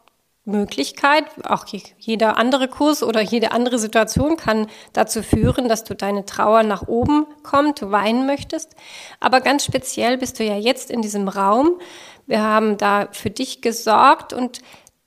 Möglichkeit, 0.45 1.23
auch 1.45 1.65
jeder 1.97 2.37
andere 2.37 2.67
Kurs 2.67 3.01
oder 3.01 3.21
jede 3.21 3.51
andere 3.51 3.79
Situation 3.79 4.35
kann 4.35 4.67
dazu 4.91 5.23
führen, 5.23 5.69
dass 5.69 5.85
du 5.85 5.95
deine 5.95 6.25
Trauer 6.25 6.63
nach 6.63 6.87
oben 6.87 7.25
kommt, 7.43 7.81
du 7.81 7.91
weinen 7.91 8.25
möchtest. 8.25 8.75
Aber 9.21 9.39
ganz 9.39 9.63
speziell 9.63 10.17
bist 10.17 10.39
du 10.39 10.43
ja 10.43 10.57
jetzt 10.57 10.91
in 10.91 11.01
diesem 11.01 11.29
Raum. 11.29 11.79
Wir 12.27 12.41
haben 12.41 12.77
da 12.77 13.07
für 13.11 13.29
dich 13.29 13.61
gesorgt 13.61 14.33
und 14.33 14.61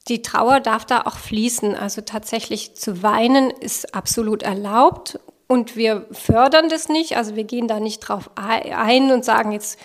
die 0.08 0.22
Trauer 0.22 0.60
darf 0.60 0.86
da 0.86 1.02
auch 1.02 1.18
fließen. 1.18 1.74
Also 1.74 2.00
tatsächlich 2.00 2.74
zu 2.74 3.02
weinen 3.02 3.50
ist 3.50 3.94
absolut 3.94 4.42
erlaubt 4.42 5.18
und 5.48 5.76
wir 5.76 6.06
fördern 6.12 6.68
das 6.68 6.88
nicht. 6.88 7.16
Also 7.16 7.36
wir 7.36 7.44
gehen 7.44 7.68
da 7.68 7.78
nicht 7.78 8.00
drauf 8.00 8.30
ein 8.36 9.12
und 9.12 9.24
sagen, 9.24 9.52
jetzt 9.52 9.78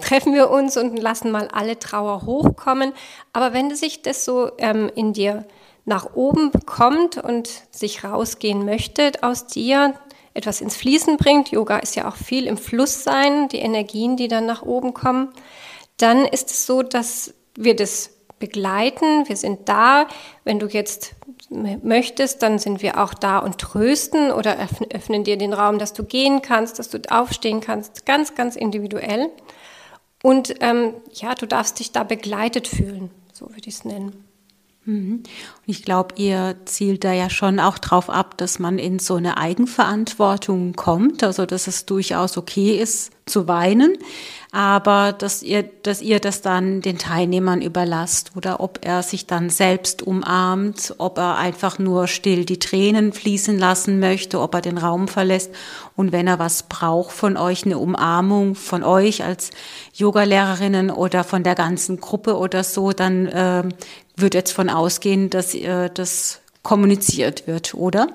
treffen 0.00 0.34
wir 0.34 0.50
uns 0.50 0.76
und 0.76 0.98
lassen 0.98 1.30
mal 1.30 1.48
alle 1.48 1.78
Trauer 1.78 2.26
hochkommen. 2.26 2.92
Aber 3.32 3.52
wenn 3.52 3.74
sich 3.74 4.02
das 4.02 4.24
so 4.24 4.52
ähm, 4.58 4.90
in 4.94 5.12
dir 5.12 5.44
nach 5.84 6.14
oben 6.14 6.52
kommt 6.66 7.16
und 7.16 7.48
sich 7.70 8.04
rausgehen 8.04 8.64
möchte 8.64 9.12
aus 9.22 9.46
dir, 9.46 9.94
etwas 10.34 10.60
ins 10.60 10.76
Fließen 10.76 11.16
bringt, 11.16 11.50
Yoga 11.50 11.78
ist 11.78 11.96
ja 11.96 12.08
auch 12.08 12.16
viel 12.16 12.46
im 12.46 12.56
Fluss 12.56 13.02
sein, 13.02 13.48
die 13.48 13.58
Energien, 13.58 14.16
die 14.16 14.28
dann 14.28 14.46
nach 14.46 14.62
oben 14.62 14.94
kommen, 14.94 15.32
dann 15.96 16.24
ist 16.24 16.50
es 16.50 16.66
so, 16.66 16.82
dass 16.82 17.34
wir 17.56 17.74
das 17.74 18.10
begleiten, 18.38 19.28
wir 19.28 19.36
sind 19.36 19.68
da. 19.68 20.06
Wenn 20.44 20.58
du 20.58 20.66
jetzt 20.66 21.14
möchtest, 21.48 22.42
dann 22.42 22.58
sind 22.58 22.82
wir 22.82 23.02
auch 23.02 23.14
da 23.14 23.38
und 23.38 23.58
trösten 23.58 24.30
oder 24.30 24.56
öffnen 24.90 25.24
dir 25.24 25.36
den 25.36 25.52
Raum, 25.52 25.78
dass 25.78 25.92
du 25.92 26.04
gehen 26.04 26.42
kannst, 26.42 26.78
dass 26.78 26.90
du 26.90 27.00
aufstehen 27.10 27.60
kannst, 27.60 28.06
ganz, 28.06 28.34
ganz 28.34 28.56
individuell. 28.56 29.30
Und 30.22 30.54
ähm, 30.60 30.94
ja, 31.12 31.34
du 31.34 31.46
darfst 31.46 31.78
dich 31.80 31.92
da 31.92 32.04
begleitet 32.04 32.68
fühlen, 32.68 33.10
so 33.32 33.48
würde 33.48 33.68
ich 33.68 33.74
es 33.74 33.84
nennen. 33.84 34.24
Mhm. 34.84 35.22
Und 35.22 35.24
ich 35.66 35.82
glaube, 35.82 36.14
ihr 36.16 36.56
zielt 36.64 37.04
da 37.04 37.12
ja 37.12 37.30
schon 37.30 37.60
auch 37.60 37.78
drauf 37.78 38.10
ab, 38.10 38.36
dass 38.38 38.58
man 38.58 38.78
in 38.78 38.98
so 38.98 39.16
eine 39.16 39.36
Eigenverantwortung 39.36 40.74
kommt, 40.74 41.22
also 41.22 41.46
dass 41.46 41.66
es 41.66 41.86
durchaus 41.86 42.36
okay 42.36 42.76
ist 42.76 43.12
zu 43.26 43.46
weinen, 43.46 43.96
aber 44.52 45.12
dass 45.12 45.42
ihr, 45.42 45.62
dass 45.62 46.02
ihr 46.02 46.18
das 46.18 46.42
dann 46.42 46.80
den 46.80 46.98
Teilnehmern 46.98 47.62
überlasst 47.62 48.32
oder 48.36 48.60
ob 48.60 48.80
er 48.82 49.04
sich 49.04 49.26
dann 49.26 49.48
selbst 49.48 50.02
umarmt, 50.02 50.94
ob 50.98 51.18
er 51.18 51.36
einfach 51.36 51.78
nur 51.78 52.08
still 52.08 52.44
die 52.44 52.58
Tränen 52.58 53.12
fließen 53.12 53.56
lassen 53.58 54.00
möchte, 54.00 54.40
ob 54.40 54.54
er 54.54 54.60
den 54.60 54.78
Raum 54.78 55.06
verlässt 55.06 55.52
und 55.94 56.10
wenn 56.10 56.26
er 56.26 56.40
was 56.40 56.64
braucht 56.64 57.12
von 57.12 57.36
euch, 57.36 57.64
eine 57.64 57.78
Umarmung 57.78 58.56
von 58.56 58.82
euch 58.82 59.22
als 59.22 59.50
Yogalehrerinnen 59.94 60.90
oder 60.90 61.22
von 61.22 61.44
der 61.44 61.54
ganzen 61.54 62.00
Gruppe 62.00 62.36
oder 62.36 62.64
so, 62.64 62.92
dann 62.92 63.26
äh, 63.26 63.62
wird 64.16 64.34
jetzt 64.34 64.52
von 64.52 64.68
ausgehen, 64.68 65.30
dass 65.30 65.54
äh, 65.54 65.90
das 65.94 66.40
kommuniziert 66.62 67.46
wird, 67.46 67.74
oder? 67.74 68.08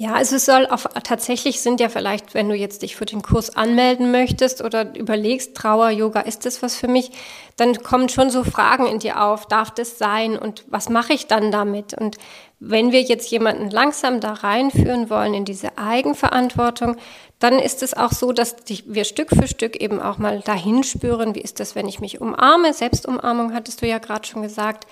Ja, 0.00 0.12
also 0.12 0.36
es 0.36 0.46
soll 0.46 0.64
auch 0.68 0.84
tatsächlich 1.02 1.60
sind 1.60 1.80
ja 1.80 1.88
vielleicht, 1.88 2.32
wenn 2.32 2.48
du 2.48 2.54
jetzt 2.54 2.82
dich 2.82 2.94
für 2.94 3.04
den 3.04 3.20
Kurs 3.20 3.56
anmelden 3.56 4.12
möchtest 4.12 4.62
oder 4.62 4.96
überlegst, 4.96 5.56
Trauer, 5.56 5.90
Yoga, 5.90 6.20
ist 6.20 6.46
das 6.46 6.62
was 6.62 6.76
für 6.76 6.86
mich, 6.86 7.10
dann 7.56 7.82
kommen 7.82 8.08
schon 8.08 8.30
so 8.30 8.44
Fragen 8.44 8.86
in 8.86 9.00
dir 9.00 9.20
auf, 9.20 9.46
darf 9.46 9.72
das 9.72 9.98
sein 9.98 10.38
und 10.38 10.64
was 10.68 10.88
mache 10.88 11.14
ich 11.14 11.26
dann 11.26 11.50
damit? 11.50 11.94
Und 11.94 12.16
wenn 12.60 12.92
wir 12.92 13.02
jetzt 13.02 13.28
jemanden 13.32 13.70
langsam 13.70 14.20
da 14.20 14.34
reinführen 14.34 15.10
wollen 15.10 15.34
in 15.34 15.44
diese 15.44 15.76
Eigenverantwortung, 15.78 16.96
dann 17.40 17.58
ist 17.58 17.82
es 17.82 17.94
auch 17.94 18.12
so, 18.12 18.30
dass 18.30 18.54
wir 18.86 19.04
Stück 19.04 19.30
für 19.30 19.48
Stück 19.48 19.74
eben 19.80 20.00
auch 20.00 20.18
mal 20.18 20.40
dahin 20.40 20.84
spüren, 20.84 21.34
wie 21.34 21.40
ist 21.40 21.58
das, 21.58 21.74
wenn 21.74 21.88
ich 21.88 21.98
mich 21.98 22.20
umarme. 22.20 22.72
Selbstumarmung 22.72 23.52
hattest 23.52 23.82
du 23.82 23.86
ja 23.88 23.98
gerade 23.98 24.28
schon 24.28 24.42
gesagt. 24.42 24.86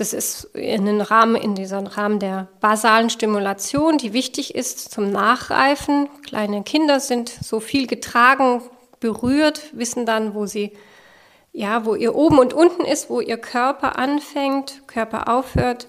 Das 0.00 0.14
ist 0.14 0.44
in 0.54 0.86
den 0.86 1.02
Rahmen, 1.02 1.36
in 1.36 1.54
diesem 1.54 1.86
Rahmen 1.86 2.20
der 2.20 2.48
basalen 2.62 3.10
Stimulation, 3.10 3.98
die 3.98 4.14
wichtig 4.14 4.54
ist 4.54 4.90
zum 4.90 5.10
Nachreifen. 5.10 6.08
Kleine 6.22 6.62
Kinder 6.62 7.00
sind 7.00 7.28
so 7.28 7.60
viel 7.60 7.86
getragen, 7.86 8.62
berührt, 8.98 9.60
wissen 9.74 10.06
dann, 10.06 10.34
wo 10.34 10.46
sie 10.46 10.72
ja, 11.52 11.84
wo 11.84 11.96
ihr 11.96 12.14
oben 12.14 12.38
und 12.38 12.54
unten 12.54 12.86
ist, 12.86 13.10
wo 13.10 13.20
ihr 13.20 13.36
Körper 13.36 13.98
anfängt, 13.98 14.88
Körper 14.88 15.28
aufhört. 15.28 15.86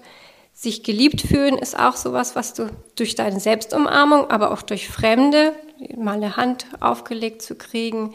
Sich 0.52 0.82
geliebt 0.82 1.22
fühlen 1.22 1.56
ist 1.56 1.78
auch 1.78 1.96
sowas, 1.96 2.36
was 2.36 2.52
du 2.52 2.68
durch 2.96 3.14
deine 3.14 3.40
Selbstumarmung, 3.40 4.30
aber 4.30 4.50
auch 4.50 4.60
durch 4.60 4.90
Fremde, 4.90 5.54
mal 5.96 6.16
eine 6.16 6.36
Hand 6.36 6.66
aufgelegt 6.80 7.40
zu 7.40 7.54
kriegen, 7.54 8.14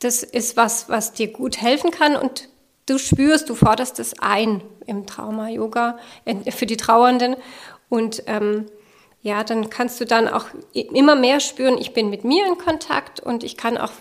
das 0.00 0.24
ist 0.24 0.56
was, 0.56 0.88
was 0.88 1.12
dir 1.12 1.28
gut 1.28 1.60
helfen 1.60 1.92
kann 1.92 2.16
und 2.16 2.48
du 2.88 2.98
spürst, 2.98 3.48
du 3.48 3.54
forderst 3.54 3.98
es 3.98 4.18
ein 4.18 4.62
im 4.86 5.06
Trauma-Yoga 5.06 5.98
äh, 6.24 6.50
für 6.50 6.66
die 6.66 6.76
Trauernden. 6.76 7.36
Und 7.88 8.22
ähm, 8.26 8.66
ja, 9.22 9.44
dann 9.44 9.70
kannst 9.70 10.00
du 10.00 10.04
dann 10.04 10.28
auch 10.28 10.46
immer 10.72 11.16
mehr 11.16 11.40
spüren, 11.40 11.78
ich 11.78 11.92
bin 11.92 12.10
mit 12.10 12.24
mir 12.24 12.46
in 12.46 12.58
Kontakt 12.58 13.20
und 13.20 13.44
ich 13.44 13.56
kann 13.56 13.76
auch 13.76 13.92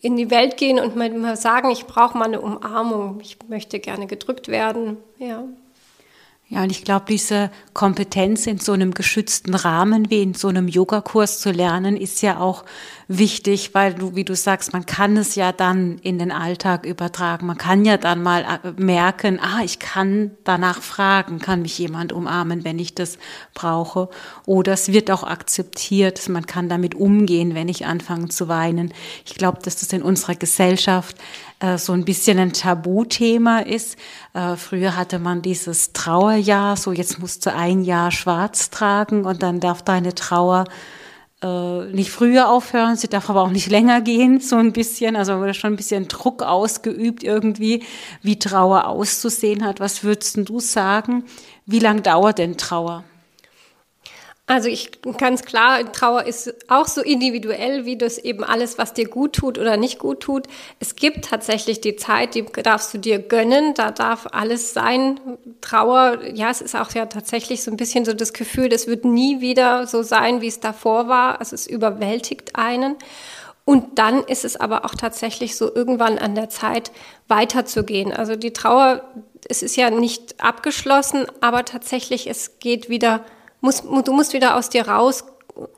in 0.00 0.16
die 0.16 0.30
Welt 0.30 0.56
gehen 0.56 0.78
und 0.78 0.96
mal 0.96 1.36
sagen, 1.36 1.70
ich 1.70 1.86
brauche 1.86 2.18
mal 2.18 2.26
eine 2.26 2.40
Umarmung, 2.40 3.20
ich 3.20 3.38
möchte 3.48 3.78
gerne 3.78 4.06
gedrückt 4.06 4.48
werden, 4.48 4.98
ja. 5.18 5.44
Ja, 6.52 6.64
und 6.64 6.70
ich 6.70 6.84
glaube, 6.84 7.06
diese 7.08 7.50
Kompetenz 7.72 8.46
in 8.46 8.58
so 8.58 8.72
einem 8.72 8.92
geschützten 8.92 9.54
Rahmen 9.54 10.10
wie 10.10 10.20
in 10.20 10.34
so 10.34 10.48
einem 10.48 10.68
Yogakurs 10.68 11.40
zu 11.40 11.50
lernen, 11.50 11.96
ist 11.96 12.20
ja 12.20 12.40
auch 12.40 12.66
wichtig, 13.08 13.72
weil 13.72 13.94
du, 13.94 14.14
wie 14.16 14.24
du 14.24 14.36
sagst, 14.36 14.74
man 14.74 14.84
kann 14.84 15.16
es 15.16 15.34
ja 15.34 15.52
dann 15.52 15.98
in 16.02 16.18
den 16.18 16.30
Alltag 16.30 16.84
übertragen. 16.84 17.46
Man 17.46 17.56
kann 17.56 17.86
ja 17.86 17.96
dann 17.96 18.22
mal 18.22 18.42
äh, 18.42 18.72
merken, 18.76 19.40
ah, 19.40 19.62
ich 19.64 19.78
kann 19.78 20.32
danach 20.44 20.82
fragen, 20.82 21.38
kann 21.38 21.62
mich 21.62 21.78
jemand 21.78 22.12
umarmen, 22.12 22.64
wenn 22.64 22.78
ich 22.78 22.94
das 22.94 23.16
brauche. 23.54 24.10
Oder 24.44 24.74
es 24.74 24.88
wird 24.88 25.10
auch 25.10 25.24
akzeptiert, 25.24 26.28
man 26.28 26.44
kann 26.44 26.68
damit 26.68 26.94
umgehen, 26.94 27.54
wenn 27.54 27.70
ich 27.70 27.86
anfange 27.86 28.28
zu 28.28 28.48
weinen. 28.48 28.92
Ich 29.24 29.36
glaube, 29.36 29.60
dass 29.62 29.76
das 29.76 29.90
in 29.94 30.02
unserer 30.02 30.34
Gesellschaft 30.34 31.16
äh, 31.62 31.78
so 31.78 31.92
ein 31.92 32.04
bisschen 32.04 32.38
ein 32.38 32.52
Tabuthema 32.52 33.60
ist. 33.60 33.96
Äh, 34.34 34.56
früher 34.56 34.96
hatte 34.96 35.18
man 35.18 35.42
dieses 35.42 35.92
Trauerjahr, 36.42 36.76
so 36.76 36.92
jetzt 36.92 37.20
musst 37.20 37.46
du 37.46 37.54
ein 37.54 37.82
Jahr 37.82 38.10
schwarz 38.10 38.70
tragen 38.70 39.24
und 39.24 39.42
dann 39.42 39.60
darf 39.60 39.82
deine 39.82 40.14
Trauer 40.14 40.64
äh, 41.42 41.84
nicht 41.92 42.10
früher 42.10 42.50
aufhören, 42.50 42.96
sie 42.96 43.08
darf 43.08 43.30
aber 43.30 43.42
auch 43.42 43.50
nicht 43.50 43.70
länger 43.70 44.00
gehen, 44.00 44.40
so 44.40 44.56
ein 44.56 44.72
bisschen. 44.72 45.14
Also 45.14 45.38
wurde 45.38 45.54
schon 45.54 45.74
ein 45.74 45.76
bisschen 45.76 46.08
Druck 46.08 46.42
ausgeübt 46.42 47.22
irgendwie, 47.22 47.84
wie 48.22 48.38
Trauer 48.38 48.88
auszusehen 48.88 49.64
hat. 49.64 49.78
Was 49.78 50.02
würdest 50.02 50.36
du 50.48 50.58
sagen? 50.58 51.24
Wie 51.64 51.78
lang 51.78 52.02
dauert 52.02 52.38
denn 52.38 52.56
Trauer? 52.56 53.04
Also 54.52 54.68
ich 54.68 54.90
ganz 55.16 55.44
klar, 55.44 55.90
Trauer 55.92 56.24
ist 56.26 56.54
auch 56.68 56.86
so 56.86 57.00
individuell, 57.00 57.86
wie 57.86 57.96
das 57.96 58.18
eben 58.18 58.44
alles, 58.44 58.76
was 58.76 58.92
dir 58.92 59.08
gut 59.08 59.32
tut 59.32 59.56
oder 59.56 59.78
nicht 59.78 59.98
gut 59.98 60.20
tut. 60.20 60.46
Es 60.78 60.94
gibt 60.94 61.24
tatsächlich 61.24 61.80
die 61.80 61.96
Zeit, 61.96 62.34
die 62.34 62.44
darfst 62.44 62.92
du 62.92 62.98
dir 62.98 63.18
gönnen, 63.18 63.72
da 63.72 63.92
darf 63.92 64.26
alles 64.30 64.74
sein. 64.74 65.18
Trauer, 65.62 66.18
ja, 66.34 66.50
es 66.50 66.60
ist 66.60 66.76
auch 66.76 66.90
ja 66.90 67.06
tatsächlich 67.06 67.62
so 67.62 67.70
ein 67.70 67.78
bisschen 67.78 68.04
so 68.04 68.12
das 68.12 68.34
Gefühl, 68.34 68.68
das 68.68 68.86
wird 68.86 69.06
nie 69.06 69.40
wieder 69.40 69.86
so 69.86 70.02
sein, 70.02 70.42
wie 70.42 70.48
es 70.48 70.60
davor 70.60 71.08
war. 71.08 71.40
Also 71.40 71.54
es 71.54 71.66
überwältigt 71.66 72.54
einen. 72.54 72.96
Und 73.64 73.98
dann 73.98 74.22
ist 74.22 74.44
es 74.44 74.56
aber 74.56 74.84
auch 74.84 74.94
tatsächlich 74.94 75.56
so 75.56 75.74
irgendwann 75.74 76.18
an 76.18 76.34
der 76.34 76.50
Zeit 76.50 76.92
weiterzugehen. 77.26 78.12
Also 78.12 78.36
die 78.36 78.52
Trauer, 78.52 79.02
es 79.48 79.62
ist 79.62 79.76
ja 79.76 79.88
nicht 79.88 80.44
abgeschlossen, 80.44 81.24
aber 81.40 81.64
tatsächlich 81.64 82.26
es 82.26 82.58
geht 82.58 82.90
wieder 82.90 83.24
musst, 83.62 83.84
du 83.84 84.12
musst 84.12 84.34
wieder 84.34 84.56
aus 84.56 84.68
dir 84.68 84.86
raus 84.86 85.24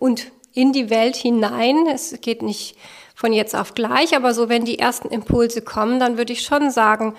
und 0.00 0.32
in 0.52 0.72
die 0.72 0.90
Welt 0.90 1.14
hinein. 1.14 1.86
Es 1.86 2.16
geht 2.20 2.42
nicht 2.42 2.76
von 3.14 3.32
jetzt 3.32 3.54
auf 3.54 3.74
gleich, 3.74 4.16
aber 4.16 4.34
so, 4.34 4.48
wenn 4.48 4.64
die 4.64 4.80
ersten 4.80 5.08
Impulse 5.08 5.62
kommen, 5.62 6.00
dann 6.00 6.18
würde 6.18 6.32
ich 6.32 6.42
schon 6.42 6.72
sagen, 6.72 7.14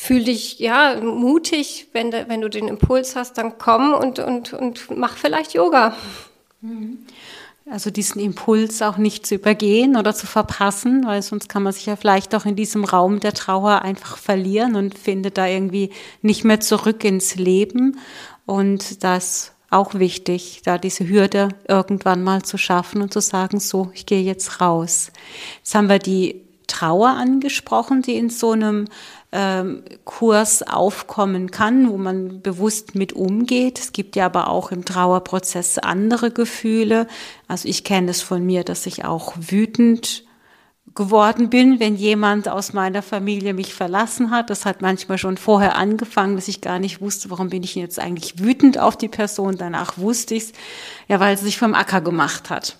fühl 0.00 0.24
dich 0.24 0.58
ja 0.58 1.00
mutig, 1.00 1.88
wenn, 1.92 2.10
de, 2.10 2.28
wenn 2.28 2.40
du 2.40 2.48
den 2.48 2.68
Impuls 2.68 3.14
hast, 3.14 3.38
dann 3.38 3.58
komm 3.58 3.92
und, 3.92 4.18
und, 4.18 4.52
und 4.52 4.96
mach 4.96 5.16
vielleicht 5.16 5.54
Yoga. 5.54 5.94
Mhm. 6.62 7.06
Also 7.70 7.90
diesen 7.90 8.20
Impuls 8.20 8.82
auch 8.82 8.96
nicht 8.96 9.26
zu 9.26 9.36
übergehen 9.36 9.96
oder 9.96 10.12
zu 10.12 10.26
verpassen, 10.26 11.06
weil 11.06 11.22
sonst 11.22 11.48
kann 11.48 11.62
man 11.62 11.72
sich 11.72 11.86
ja 11.86 11.94
vielleicht 11.94 12.34
auch 12.34 12.44
in 12.44 12.56
diesem 12.56 12.84
Raum 12.84 13.20
der 13.20 13.32
Trauer 13.32 13.82
einfach 13.82 14.16
verlieren 14.16 14.74
und 14.74 14.98
findet 14.98 15.38
da 15.38 15.46
irgendwie 15.46 15.90
nicht 16.22 16.42
mehr 16.42 16.58
zurück 16.58 17.04
ins 17.04 17.36
Leben. 17.36 17.98
Und 18.44 19.04
das 19.04 19.52
auch 19.70 19.94
wichtig, 19.94 20.62
da 20.64 20.78
diese 20.78 21.08
Hürde 21.08 21.48
irgendwann 21.68 22.22
mal 22.22 22.42
zu 22.42 22.58
schaffen 22.58 23.02
und 23.02 23.12
zu 23.12 23.20
sagen, 23.20 23.60
so, 23.60 23.90
ich 23.94 24.04
gehe 24.04 24.22
jetzt 24.22 24.60
raus. 24.60 25.12
Jetzt 25.58 25.74
haben 25.74 25.88
wir 25.88 26.00
die 26.00 26.42
Trauer 26.66 27.08
angesprochen, 27.08 28.02
die 28.02 28.16
in 28.16 28.30
so 28.30 28.52
einem 28.52 28.86
ähm, 29.32 29.82
Kurs 30.04 30.62
aufkommen 30.62 31.50
kann, 31.50 31.90
wo 31.90 31.96
man 31.96 32.42
bewusst 32.42 32.94
mit 32.94 33.12
umgeht. 33.12 33.78
Es 33.78 33.92
gibt 33.92 34.16
ja 34.16 34.26
aber 34.26 34.48
auch 34.48 34.72
im 34.72 34.84
Trauerprozess 34.84 35.78
andere 35.78 36.30
Gefühle. 36.30 37.06
Also 37.46 37.68
ich 37.68 37.84
kenne 37.84 38.10
es 38.10 38.22
von 38.22 38.44
mir, 38.44 38.64
dass 38.64 38.86
ich 38.86 39.04
auch 39.04 39.34
wütend 39.36 40.24
geworden 41.00 41.48
bin, 41.48 41.80
wenn 41.80 41.96
jemand 41.96 42.46
aus 42.46 42.74
meiner 42.74 43.00
Familie 43.00 43.54
mich 43.54 43.72
verlassen 43.72 44.30
hat. 44.30 44.50
Das 44.50 44.66
hat 44.66 44.82
manchmal 44.82 45.16
schon 45.16 45.38
vorher 45.38 45.76
angefangen, 45.76 46.36
dass 46.36 46.46
ich 46.46 46.60
gar 46.60 46.78
nicht 46.78 47.00
wusste, 47.00 47.30
warum 47.30 47.48
bin 47.48 47.62
ich 47.62 47.74
jetzt 47.74 47.98
eigentlich 47.98 48.38
wütend 48.38 48.78
auf 48.78 48.98
die 48.98 49.08
Person. 49.08 49.56
Danach 49.56 49.96
wusste 49.96 50.34
ich 50.34 50.42
es, 50.42 50.52
ja, 51.08 51.18
weil 51.18 51.38
sie 51.38 51.46
sich 51.46 51.56
vom 51.56 51.72
Acker 51.72 52.02
gemacht 52.02 52.50
hat. 52.50 52.76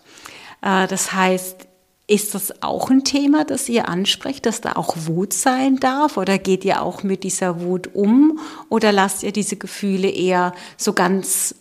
Äh, 0.61 0.87
das 0.87 1.15
heißt, 1.15 1.67
ist 2.09 2.35
das 2.35 2.63
auch 2.63 2.91
ein 2.91 3.05
Thema, 3.05 3.47
das 3.47 3.71
ihr 3.71 3.89
ansprecht, 3.89 4.45
dass 4.45 4.61
da 4.61 4.73
auch 4.75 4.97
Wut 5.07 5.33
sein 5.33 5.77
darf? 5.81 6.19
Oder 6.19 6.37
geht 6.37 6.63
ihr 6.67 6.83
auch 6.83 7.03
mit 7.03 7.25
dieser 7.25 7.63
Wut 7.63 7.89
um? 7.95 8.39
Oder 8.69 8.93
lasst 8.93 9.23
ihr 9.23 9.33
diese 9.33 9.57
Gefühle 9.57 10.11
eher 10.11 10.53
so 10.77 10.93
ganz 10.93 11.55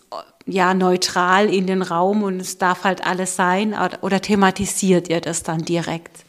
ja 0.44 0.74
neutral 0.74 1.48
in 1.48 1.66
den 1.66 1.80
Raum 1.80 2.22
und 2.22 2.38
es 2.38 2.58
darf 2.58 2.84
halt 2.84 3.06
alles 3.06 3.36
sein 3.36 3.74
oder 4.02 4.20
thematisiert 4.20 5.08
ihr 5.08 5.22
das 5.22 5.42
dann 5.42 5.64
direkt? 5.64 6.26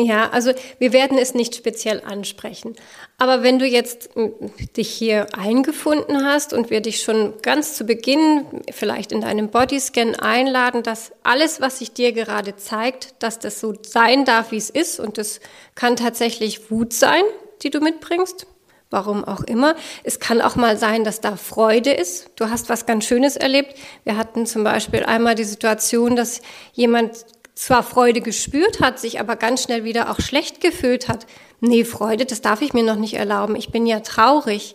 Ja, 0.00 0.30
also 0.30 0.52
wir 0.78 0.92
werden 0.92 1.18
es 1.18 1.34
nicht 1.34 1.56
speziell 1.56 2.02
ansprechen. 2.04 2.76
Aber 3.16 3.42
wenn 3.42 3.58
du 3.58 3.66
jetzt 3.66 4.10
hm, 4.14 4.32
dich 4.76 4.90
hier 4.90 5.26
eingefunden 5.36 6.24
hast 6.24 6.52
und 6.52 6.70
wir 6.70 6.80
dich 6.80 7.02
schon 7.02 7.34
ganz 7.42 7.74
zu 7.74 7.84
Beginn 7.84 8.44
vielleicht 8.70 9.10
in 9.10 9.22
deinem 9.22 9.48
Bodyscan 9.48 10.14
einladen, 10.14 10.84
dass 10.84 11.10
alles, 11.24 11.60
was 11.60 11.80
sich 11.80 11.94
dir 11.94 12.12
gerade 12.12 12.54
zeigt, 12.54 13.16
dass 13.18 13.40
das 13.40 13.58
so 13.58 13.74
sein 13.82 14.24
darf, 14.24 14.52
wie 14.52 14.58
es 14.58 14.70
ist 14.70 15.00
und 15.00 15.18
das 15.18 15.40
kann 15.74 15.96
tatsächlich 15.96 16.70
Wut 16.70 16.92
sein, 16.92 17.24
die 17.62 17.70
du 17.70 17.80
mitbringst. 17.80 18.46
Warum 18.90 19.24
auch 19.24 19.42
immer. 19.42 19.74
Es 20.02 20.18
kann 20.20 20.40
auch 20.40 20.56
mal 20.56 20.78
sein, 20.78 21.04
dass 21.04 21.20
da 21.20 21.36
Freude 21.36 21.92
ist. 21.92 22.30
Du 22.36 22.48
hast 22.48 22.70
was 22.70 22.86
ganz 22.86 23.04
Schönes 23.04 23.36
erlebt. 23.36 23.74
Wir 24.04 24.16
hatten 24.16 24.46
zum 24.46 24.64
Beispiel 24.64 25.02
einmal 25.02 25.34
die 25.34 25.44
Situation, 25.44 26.16
dass 26.16 26.40
jemand 26.72 27.26
zwar 27.58 27.82
Freude 27.82 28.20
gespürt 28.20 28.80
hat, 28.80 29.00
sich 29.00 29.18
aber 29.18 29.34
ganz 29.34 29.64
schnell 29.64 29.82
wieder 29.82 30.10
auch 30.10 30.20
schlecht 30.20 30.60
gefühlt 30.60 31.08
hat. 31.08 31.26
Nee, 31.60 31.84
Freude, 31.84 32.24
das 32.24 32.40
darf 32.40 32.62
ich 32.62 32.72
mir 32.72 32.84
noch 32.84 32.96
nicht 32.96 33.14
erlauben. 33.14 33.56
Ich 33.56 33.70
bin 33.70 33.84
ja 33.84 33.98
traurig. 34.00 34.74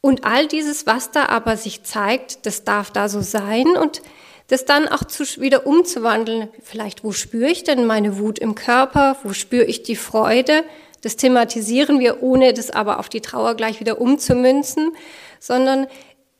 Und 0.00 0.24
all 0.24 0.46
dieses, 0.46 0.86
was 0.86 1.10
da 1.10 1.26
aber 1.26 1.58
sich 1.58 1.82
zeigt, 1.82 2.46
das 2.46 2.64
darf 2.64 2.90
da 2.90 3.10
so 3.10 3.20
sein 3.20 3.66
und 3.76 4.00
das 4.48 4.64
dann 4.64 4.88
auch 4.88 5.04
zu, 5.04 5.24
wieder 5.40 5.66
umzuwandeln. 5.66 6.48
Vielleicht, 6.62 7.04
wo 7.04 7.12
spüre 7.12 7.50
ich 7.50 7.64
denn 7.64 7.84
meine 7.84 8.18
Wut 8.18 8.38
im 8.38 8.54
Körper? 8.54 9.16
Wo 9.22 9.34
spüre 9.34 9.64
ich 9.64 9.82
die 9.82 9.96
Freude? 9.96 10.64
Das 11.02 11.16
thematisieren 11.16 12.00
wir, 12.00 12.22
ohne 12.22 12.54
das 12.54 12.70
aber 12.70 12.98
auf 12.98 13.10
die 13.10 13.20
Trauer 13.20 13.56
gleich 13.56 13.78
wieder 13.78 14.00
umzumünzen, 14.00 14.92
sondern 15.38 15.86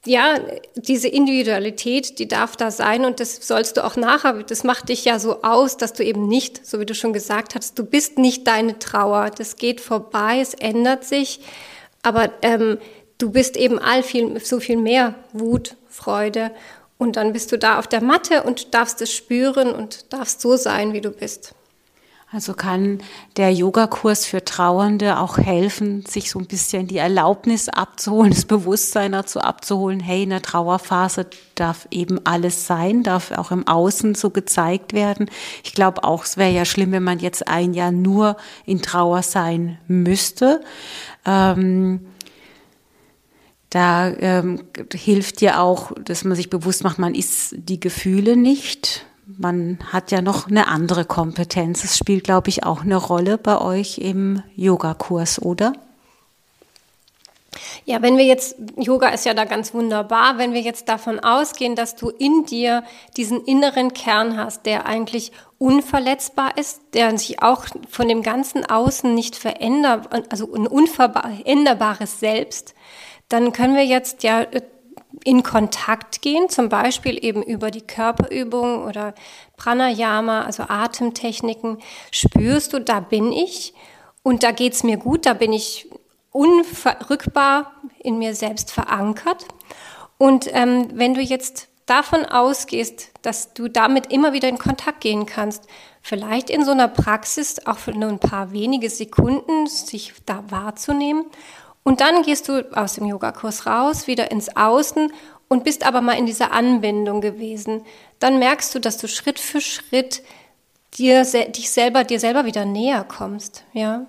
ja, 0.06 0.38
diese 0.74 1.08
Individualität, 1.08 2.18
die 2.18 2.28
darf 2.28 2.56
da 2.56 2.70
sein 2.70 3.04
und 3.04 3.20
das 3.20 3.36
sollst 3.46 3.76
du 3.76 3.84
auch 3.84 3.96
nachher, 3.96 4.42
das 4.42 4.64
macht 4.64 4.88
dich 4.88 5.04
ja 5.04 5.18
so 5.18 5.42
aus, 5.42 5.76
dass 5.76 5.92
du 5.92 6.04
eben 6.04 6.28
nicht, 6.28 6.66
so 6.66 6.80
wie 6.80 6.86
du 6.86 6.94
schon 6.94 7.12
gesagt 7.12 7.54
hast, 7.54 7.78
du 7.78 7.84
bist 7.84 8.18
nicht 8.18 8.46
deine 8.46 8.78
Trauer, 8.78 9.30
das 9.30 9.56
geht 9.56 9.80
vorbei, 9.80 10.38
es 10.40 10.54
ändert 10.54 11.04
sich, 11.04 11.40
aber 12.02 12.30
ähm, 12.42 12.78
du 13.18 13.30
bist 13.30 13.56
eben 13.56 13.78
all 13.78 14.02
viel, 14.02 14.38
so 14.40 14.60
viel 14.60 14.76
mehr 14.76 15.14
Wut, 15.32 15.76
Freude. 15.88 16.52
Und 16.98 17.16
dann 17.16 17.32
bist 17.32 17.52
du 17.52 17.58
da 17.58 17.78
auf 17.78 17.86
der 17.86 18.02
Matte 18.02 18.42
und 18.42 18.74
darfst 18.74 19.02
es 19.02 19.12
spüren 19.12 19.72
und 19.72 20.12
darfst 20.12 20.40
so 20.40 20.56
sein, 20.56 20.92
wie 20.92 21.00
du 21.00 21.10
bist. 21.10 21.54
Also 22.32 22.54
kann 22.54 22.98
der 23.36 23.52
Yogakurs 23.52 24.26
für 24.26 24.44
Trauernde 24.44 25.20
auch 25.20 25.38
helfen, 25.38 26.04
sich 26.06 26.28
so 26.28 26.40
ein 26.40 26.46
bisschen 26.46 26.88
die 26.88 26.96
Erlaubnis 26.96 27.68
abzuholen, 27.68 28.30
das 28.30 28.44
Bewusstsein 28.44 29.12
dazu 29.12 29.40
abzuholen, 29.40 30.00
hey, 30.00 30.24
in 30.24 30.30
der 30.30 30.42
Trauerphase 30.42 31.28
darf 31.54 31.86
eben 31.92 32.18
alles 32.26 32.66
sein, 32.66 33.04
darf 33.04 33.30
auch 33.30 33.52
im 33.52 33.68
Außen 33.68 34.16
so 34.16 34.30
gezeigt 34.30 34.92
werden. 34.92 35.30
Ich 35.62 35.72
glaube 35.72 36.02
auch, 36.02 36.24
es 36.24 36.36
wäre 36.36 36.50
ja 36.50 36.64
schlimm, 36.64 36.90
wenn 36.90 37.04
man 37.04 37.20
jetzt 37.20 37.46
ein 37.46 37.74
Jahr 37.74 37.92
nur 37.92 38.36
in 38.64 38.82
Trauer 38.82 39.22
sein 39.22 39.78
müsste. 39.86 40.62
Ähm, 41.24 42.08
da 43.70 44.08
ähm, 44.08 44.64
hilft 44.92 45.42
ja 45.42 45.60
auch, 45.60 45.92
dass 46.04 46.24
man 46.24 46.34
sich 46.36 46.50
bewusst 46.50 46.82
macht, 46.82 46.98
man 46.98 47.14
ist 47.14 47.54
die 47.56 47.78
Gefühle 47.78 48.36
nicht 48.36 49.06
man 49.26 49.78
hat 49.92 50.12
ja 50.12 50.22
noch 50.22 50.48
eine 50.48 50.68
andere 50.68 51.04
Kompetenz. 51.04 51.82
Das 51.82 51.98
spielt, 51.98 52.24
glaube 52.24 52.48
ich, 52.48 52.64
auch 52.64 52.82
eine 52.82 52.96
Rolle 52.96 53.38
bei 53.38 53.60
euch 53.60 53.98
im 53.98 54.42
Yogakurs, 54.54 55.42
oder? 55.42 55.72
Ja, 57.84 58.02
wenn 58.02 58.18
wir 58.18 58.24
jetzt, 58.24 58.56
Yoga 58.76 59.08
ist 59.08 59.24
ja 59.24 59.34
da 59.34 59.44
ganz 59.44 59.72
wunderbar, 59.72 60.38
wenn 60.38 60.52
wir 60.52 60.60
jetzt 60.60 60.88
davon 60.88 61.20
ausgehen, 61.20 61.74
dass 61.74 61.96
du 61.96 62.10
in 62.10 62.44
dir 62.44 62.84
diesen 63.16 63.44
inneren 63.44 63.94
Kern 63.94 64.36
hast, 64.36 64.66
der 64.66 64.86
eigentlich 64.86 65.32
unverletzbar 65.58 66.58
ist, 66.58 66.80
der 66.92 67.16
sich 67.18 67.42
auch 67.42 67.64
von 67.88 68.08
dem 68.08 68.22
ganzen 68.22 68.66
Außen 68.66 69.14
nicht 69.14 69.36
verändert, 69.36 70.08
also 70.30 70.52
ein 70.52 70.66
unveränderbares 70.66 72.20
Selbst, 72.20 72.74
dann 73.28 73.52
können 73.52 73.74
wir 73.74 73.86
jetzt 73.86 74.22
ja 74.22 74.46
in 75.24 75.42
Kontakt 75.42 76.22
gehen, 76.22 76.48
zum 76.48 76.68
Beispiel 76.68 77.22
eben 77.24 77.42
über 77.42 77.70
die 77.70 77.80
Körperübung 77.80 78.84
oder 78.84 79.14
Pranayama, 79.56 80.42
also 80.42 80.64
Atemtechniken, 80.68 81.78
spürst 82.10 82.72
du, 82.72 82.80
da 82.80 83.00
bin 83.00 83.32
ich 83.32 83.74
und 84.22 84.42
da 84.42 84.50
geht's 84.50 84.82
mir 84.82 84.96
gut, 84.96 85.26
da 85.26 85.34
bin 85.34 85.52
ich 85.52 85.88
unverrückbar 86.32 87.72
in 87.98 88.18
mir 88.18 88.34
selbst 88.34 88.70
verankert. 88.70 89.46
Und 90.18 90.48
ähm, 90.52 90.88
wenn 90.92 91.14
du 91.14 91.20
jetzt 91.20 91.68
davon 91.86 92.24
ausgehst, 92.24 93.10
dass 93.22 93.54
du 93.54 93.68
damit 93.68 94.12
immer 94.12 94.32
wieder 94.32 94.48
in 94.48 94.58
Kontakt 94.58 95.00
gehen 95.00 95.26
kannst, 95.26 95.66
vielleicht 96.02 96.50
in 96.50 96.64
so 96.64 96.72
einer 96.72 96.88
Praxis 96.88 97.66
auch 97.66 97.78
für 97.78 97.92
nur 97.92 98.10
ein 98.10 98.18
paar 98.18 98.52
wenige 98.52 98.90
Sekunden 98.90 99.66
sich 99.66 100.12
da 100.26 100.44
wahrzunehmen 100.50 101.26
und 101.86 102.00
dann 102.00 102.22
gehst 102.22 102.48
du 102.48 102.66
aus 102.76 102.94
dem 102.94 103.06
Yogakurs 103.06 103.64
raus, 103.64 104.08
wieder 104.08 104.32
ins 104.32 104.56
Außen 104.56 105.12
und 105.46 105.62
bist 105.62 105.86
aber 105.86 106.00
mal 106.00 106.18
in 106.18 106.26
dieser 106.26 106.50
Anbindung 106.50 107.20
gewesen. 107.20 107.82
Dann 108.18 108.40
merkst 108.40 108.74
du, 108.74 108.80
dass 108.80 108.98
du 108.98 109.06
Schritt 109.06 109.38
für 109.38 109.60
Schritt 109.60 110.24
dir, 110.94 111.22
dich 111.22 111.70
selber, 111.70 112.02
dir 112.02 112.18
selber 112.18 112.44
wieder 112.44 112.64
näher 112.64 113.04
kommst, 113.04 113.62
ja. 113.72 114.04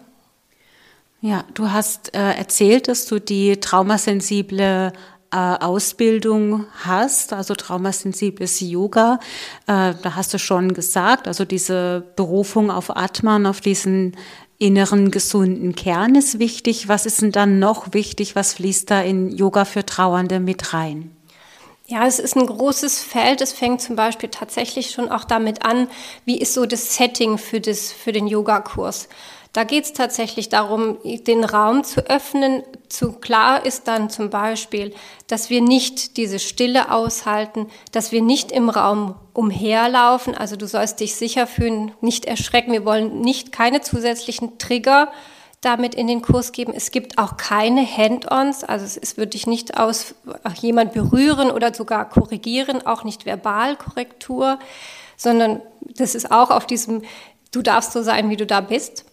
Ja, 1.21 1.43
du 1.53 1.69
hast 1.69 2.15
äh, 2.15 2.31
erzählt, 2.31 2.87
dass 2.87 3.05
du 3.05 3.19
die 3.19 3.59
traumasensible 3.59 4.91
äh, 5.31 5.37
Ausbildung 5.37 6.65
hast, 6.83 7.31
also 7.31 7.53
traumasensibles 7.53 8.59
Yoga. 8.59 9.19
Äh, 9.67 9.93
da 10.01 10.15
hast 10.15 10.33
du 10.33 10.39
schon 10.39 10.73
gesagt, 10.73 11.27
also 11.27 11.45
diese 11.45 12.03
Berufung 12.15 12.71
auf 12.71 12.95
Atman, 12.97 13.45
auf 13.45 13.61
diesen 13.61 14.15
inneren 14.59 15.11
gesunden 15.11 15.75
Kern 15.75 16.15
ist 16.15 16.39
wichtig. 16.39 16.87
Was 16.87 17.05
ist 17.05 17.21
denn 17.21 17.31
dann 17.31 17.59
noch 17.59 17.93
wichtig? 17.93 18.35
Was 18.35 18.53
fließt 18.55 18.89
da 18.89 19.01
in 19.01 19.29
Yoga 19.29 19.65
für 19.65 19.85
Trauernde 19.85 20.39
mit 20.39 20.73
rein? 20.73 21.11
Ja, 21.89 22.05
es 22.05 22.19
ist 22.19 22.35
ein 22.35 22.45
großes 22.45 23.01
Feld. 23.01 23.39
Es 23.39 23.53
fängt 23.53 23.81
zum 23.81 23.95
Beispiel 23.95 24.29
tatsächlich 24.29 24.91
schon 24.91 25.09
auch 25.09 25.23
damit 25.23 25.63
an, 25.63 25.87
wie 26.25 26.37
ist 26.37 26.53
so 26.53 26.65
das 26.65 26.95
Setting 26.95 27.37
für, 27.37 27.61
das, 27.61 27.93
für 27.93 28.11
den 28.11 28.27
Yogakurs. 28.27 29.07
Da 29.57 29.63
geht 29.63 29.85
es 29.85 29.93
tatsächlich 29.93 30.49
darum, 30.49 30.99
den 31.03 31.43
Raum 31.43 31.83
zu 31.83 32.01
öffnen. 32.01 32.61
Zu 32.89 33.13
klar 33.13 33.65
ist 33.65 33.87
dann 33.87 34.11
zum 34.11 34.29
Beispiel, 34.29 34.93
dass 35.25 35.49
wir 35.49 35.61
nicht 35.61 36.15
diese 36.17 36.37
Stille 36.37 36.91
aushalten, 36.91 37.65
dass 37.91 38.11
wir 38.11 38.21
nicht 38.21 38.51
im 38.51 38.69
Raum 38.69 39.15
umherlaufen. 39.33 40.35
Also 40.35 40.57
du 40.57 40.67
sollst 40.67 40.99
dich 40.99 41.15
sicher 41.15 41.47
fühlen, 41.47 41.91
nicht 42.01 42.25
erschrecken. 42.25 42.71
Wir 42.71 42.85
wollen 42.85 43.21
nicht 43.21 43.51
keine 43.51 43.81
zusätzlichen 43.81 44.59
Trigger 44.59 45.11
damit 45.61 45.95
in 45.95 46.05
den 46.05 46.21
Kurs 46.21 46.51
geben. 46.51 46.71
Es 46.75 46.91
gibt 46.91 47.17
auch 47.17 47.35
keine 47.37 47.83
Hand-ons, 47.83 48.63
also 48.63 48.85
es 48.85 49.17
wird 49.17 49.33
dich 49.33 49.47
nicht 49.47 49.75
aus 49.79 50.13
jemand 50.61 50.93
berühren 50.93 51.49
oder 51.49 51.73
sogar 51.73 52.07
korrigieren, 52.07 52.85
auch 52.85 53.03
nicht 53.03 53.25
Verbalkorrektur, 53.25 54.59
sondern 55.15 55.63
das 55.81 56.13
ist 56.13 56.29
auch 56.29 56.51
auf 56.51 56.67
diesem, 56.67 57.01
du 57.51 57.63
darfst 57.63 57.93
so 57.93 58.03
sein, 58.03 58.29
wie 58.29 58.37
du 58.37 58.45
da 58.45 58.61
bist. 58.61 59.03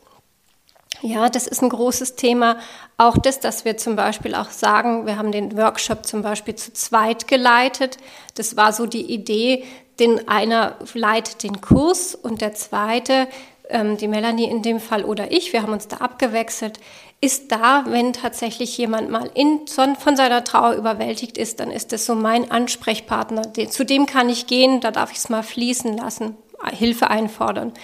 Ja, 1.06 1.28
das 1.28 1.46
ist 1.46 1.60
ein 1.60 1.68
großes 1.68 2.16
Thema. 2.16 2.56
Auch 2.96 3.18
das, 3.18 3.38
dass 3.38 3.66
wir 3.66 3.76
zum 3.76 3.94
Beispiel 3.94 4.34
auch 4.34 4.48
sagen, 4.48 5.04
wir 5.04 5.18
haben 5.18 5.32
den 5.32 5.54
Workshop 5.54 6.06
zum 6.06 6.22
Beispiel 6.22 6.54
zu 6.54 6.72
zweit 6.72 7.28
geleitet. 7.28 7.98
Das 8.36 8.56
war 8.56 8.72
so 8.72 8.86
die 8.86 9.12
Idee, 9.12 9.64
den 10.00 10.28
einer 10.28 10.76
leitet 10.94 11.42
den 11.42 11.60
Kurs 11.60 12.14
und 12.14 12.40
der 12.40 12.54
zweite, 12.54 13.28
ähm, 13.68 13.98
die 13.98 14.08
Melanie 14.08 14.48
in 14.48 14.62
dem 14.62 14.80
Fall 14.80 15.04
oder 15.04 15.30
ich, 15.30 15.52
wir 15.52 15.60
haben 15.60 15.74
uns 15.74 15.88
da 15.88 15.98
abgewechselt, 15.98 16.80
ist 17.20 17.52
da, 17.52 17.84
wenn 17.88 18.14
tatsächlich 18.14 18.78
jemand 18.78 19.10
mal 19.10 19.30
in, 19.34 19.66
von 19.98 20.16
seiner 20.16 20.42
Trauer 20.42 20.72
überwältigt 20.72 21.36
ist, 21.36 21.60
dann 21.60 21.70
ist 21.70 21.92
das 21.92 22.06
so 22.06 22.14
mein 22.14 22.50
Ansprechpartner. 22.50 23.52
Zu 23.68 23.84
dem 23.84 24.06
kann 24.06 24.30
ich 24.30 24.46
gehen, 24.46 24.80
da 24.80 24.90
darf 24.90 25.12
ich 25.12 25.18
es 25.18 25.28
mal 25.28 25.42
fließen 25.42 25.98
lassen, 25.98 26.34
Hilfe 26.72 27.10
einfordern. 27.10 27.74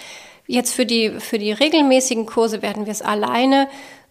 Jetzt 0.47 0.73
für 0.73 0.85
die, 0.85 1.11
für 1.19 1.39
die 1.39 1.51
regelmäßigen 1.51 2.25
Kurse 2.25 2.61
werden 2.61 2.85
wir 2.85 2.91
es 2.91 3.01
alleine 3.01 3.67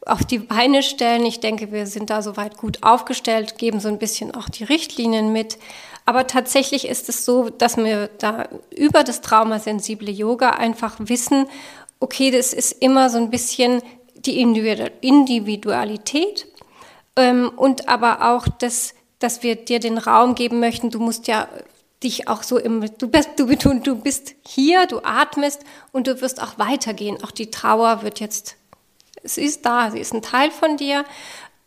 auf 0.06 0.24
die 0.24 0.38
Beine 0.38 0.82
stellen. 0.82 1.26
Ich 1.26 1.40
denke, 1.40 1.72
wir 1.72 1.86
sind 1.86 2.10
da 2.10 2.22
soweit 2.22 2.56
gut 2.56 2.82
aufgestellt, 2.82 3.58
geben 3.58 3.80
so 3.80 3.88
ein 3.88 3.98
bisschen 3.98 4.34
auch 4.34 4.48
die 4.48 4.64
Richtlinien 4.64 5.32
mit. 5.32 5.58
Aber 6.06 6.26
tatsächlich 6.26 6.88
ist 6.88 7.08
es 7.08 7.24
so, 7.24 7.50
dass 7.50 7.76
wir 7.76 8.08
da 8.18 8.48
über 8.74 9.04
das 9.04 9.20
traumasensible 9.20 10.10
Yoga 10.10 10.50
einfach 10.50 10.96
wissen, 10.98 11.46
okay, 12.00 12.30
das 12.30 12.54
ist 12.54 12.82
immer 12.82 13.10
so 13.10 13.18
ein 13.18 13.30
bisschen 13.30 13.82
die 14.14 14.40
Individualität 14.40 16.46
ähm, 17.16 17.50
und 17.56 17.88
aber 17.88 18.32
auch 18.32 18.48
das, 18.48 18.94
dass 19.18 19.42
wir 19.42 19.56
dir 19.56 19.80
den 19.80 19.98
Raum 19.98 20.34
geben 20.34 20.60
möchten. 20.60 20.90
Du 20.90 20.98
musst 20.98 21.28
ja 21.28 21.46
dich 22.02 22.28
auch 22.28 22.42
so 22.42 22.58
im, 22.58 22.80
du 22.98 23.08
bist, 23.08 23.30
du, 23.36 23.46
du 23.46 23.96
bist 23.96 24.34
hier, 24.46 24.86
du 24.86 25.00
atmest 25.04 25.62
und 25.92 26.06
du 26.06 26.20
wirst 26.20 26.42
auch 26.42 26.58
weitergehen. 26.58 27.22
Auch 27.22 27.30
die 27.30 27.50
Trauer 27.50 28.02
wird 28.02 28.20
jetzt, 28.20 28.56
es 29.22 29.36
ist 29.36 29.66
da, 29.66 29.90
sie 29.90 29.98
ist 29.98 30.14
ein 30.14 30.22
Teil 30.22 30.50
von 30.50 30.76
dir 30.76 31.04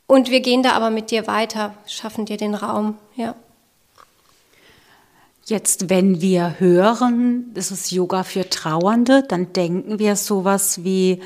und 0.08 0.30
wir 0.30 0.42
gehen 0.42 0.64
da 0.64 0.72
aber 0.72 0.90
mit 0.90 1.12
dir 1.12 1.28
weiter, 1.28 1.76
schaffen 1.88 2.26
dir 2.26 2.38
den 2.38 2.56
Raum, 2.56 2.98
ja. 3.16 3.36
Jetzt, 5.46 5.90
wenn 5.90 6.22
wir 6.22 6.60
hören, 6.60 7.52
das 7.54 7.70
ist 7.70 7.92
Yoga 7.92 8.24
für 8.24 8.50
Trauernde, 8.50 9.24
dann 9.28 9.52
denken 9.52 10.00
wir 10.00 10.16
sowas 10.16 10.86
wie, 10.86 11.22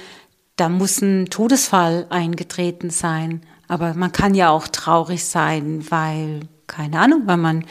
da 0.55 0.69
muss 0.69 1.01
ein 1.01 1.27
Todesfall 1.27 2.07
eingetreten 2.09 2.89
sein. 2.89 3.43
Aber 3.67 3.93
man 3.93 4.11
kann 4.11 4.33
ja 4.33 4.49
auch 4.49 4.67
traurig 4.67 5.23
sein, 5.23 5.85
weil, 5.91 6.41
keine 6.65 6.99
Ahnung, 6.99 7.23
weil 7.25 7.37
man 7.37 7.65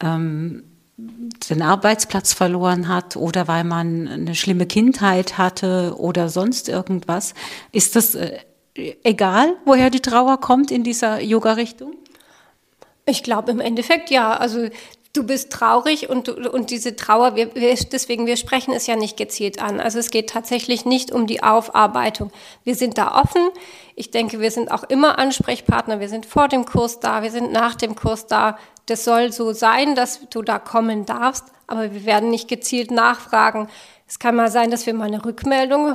ähm, 0.00 0.64
den 0.96 1.62
Arbeitsplatz 1.62 2.32
verloren 2.32 2.88
hat 2.88 3.16
oder 3.16 3.48
weil 3.48 3.64
man 3.64 4.08
eine 4.08 4.34
schlimme 4.34 4.66
Kindheit 4.66 5.36
hatte 5.36 5.94
oder 5.98 6.28
sonst 6.28 6.68
irgendwas. 6.68 7.34
Ist 7.72 7.96
das 7.96 8.14
äh, 8.14 8.38
egal, 9.04 9.54
woher 9.64 9.90
die 9.90 10.00
Trauer 10.00 10.40
kommt 10.40 10.70
in 10.70 10.84
dieser 10.84 11.20
Yoga-Richtung? 11.20 11.94
Ich 13.04 13.22
glaube 13.22 13.52
im 13.52 13.60
Endeffekt 13.60 14.10
ja. 14.10 14.36
Also 14.36 14.68
du 15.16 15.24
bist 15.24 15.50
traurig 15.50 16.08
und, 16.08 16.28
und 16.28 16.70
diese 16.70 16.96
Trauer, 16.96 17.36
wir, 17.36 17.54
wir, 17.54 17.74
deswegen, 17.74 18.26
wir 18.26 18.36
sprechen 18.36 18.74
es 18.74 18.86
ja 18.86 18.96
nicht 18.96 19.16
gezielt 19.16 19.60
an. 19.60 19.80
Also 19.80 19.98
es 19.98 20.10
geht 20.10 20.30
tatsächlich 20.30 20.84
nicht 20.84 21.12
um 21.12 21.26
die 21.26 21.42
Aufarbeitung. 21.42 22.30
Wir 22.64 22.74
sind 22.74 22.98
da 22.98 23.20
offen. 23.20 23.48
Ich 23.94 24.10
denke, 24.10 24.40
wir 24.40 24.50
sind 24.50 24.70
auch 24.70 24.84
immer 24.84 25.18
Ansprechpartner. 25.18 26.00
Wir 26.00 26.08
sind 26.08 26.26
vor 26.26 26.48
dem 26.48 26.64
Kurs 26.66 27.00
da, 27.00 27.22
wir 27.22 27.30
sind 27.30 27.52
nach 27.52 27.74
dem 27.74 27.94
Kurs 27.94 28.26
da. 28.26 28.58
Das 28.86 29.04
soll 29.04 29.32
so 29.32 29.52
sein, 29.52 29.94
dass 29.94 30.28
du 30.28 30.42
da 30.42 30.58
kommen 30.58 31.06
darfst, 31.06 31.44
aber 31.66 31.92
wir 31.92 32.04
werden 32.04 32.30
nicht 32.30 32.48
gezielt 32.48 32.90
nachfragen. 32.90 33.68
Es 34.06 34.20
kann 34.20 34.36
mal 34.36 34.50
sein, 34.50 34.70
dass 34.70 34.86
wir 34.86 34.94
mal 34.94 35.08
eine 35.08 35.24
Rückmeldung 35.24 35.94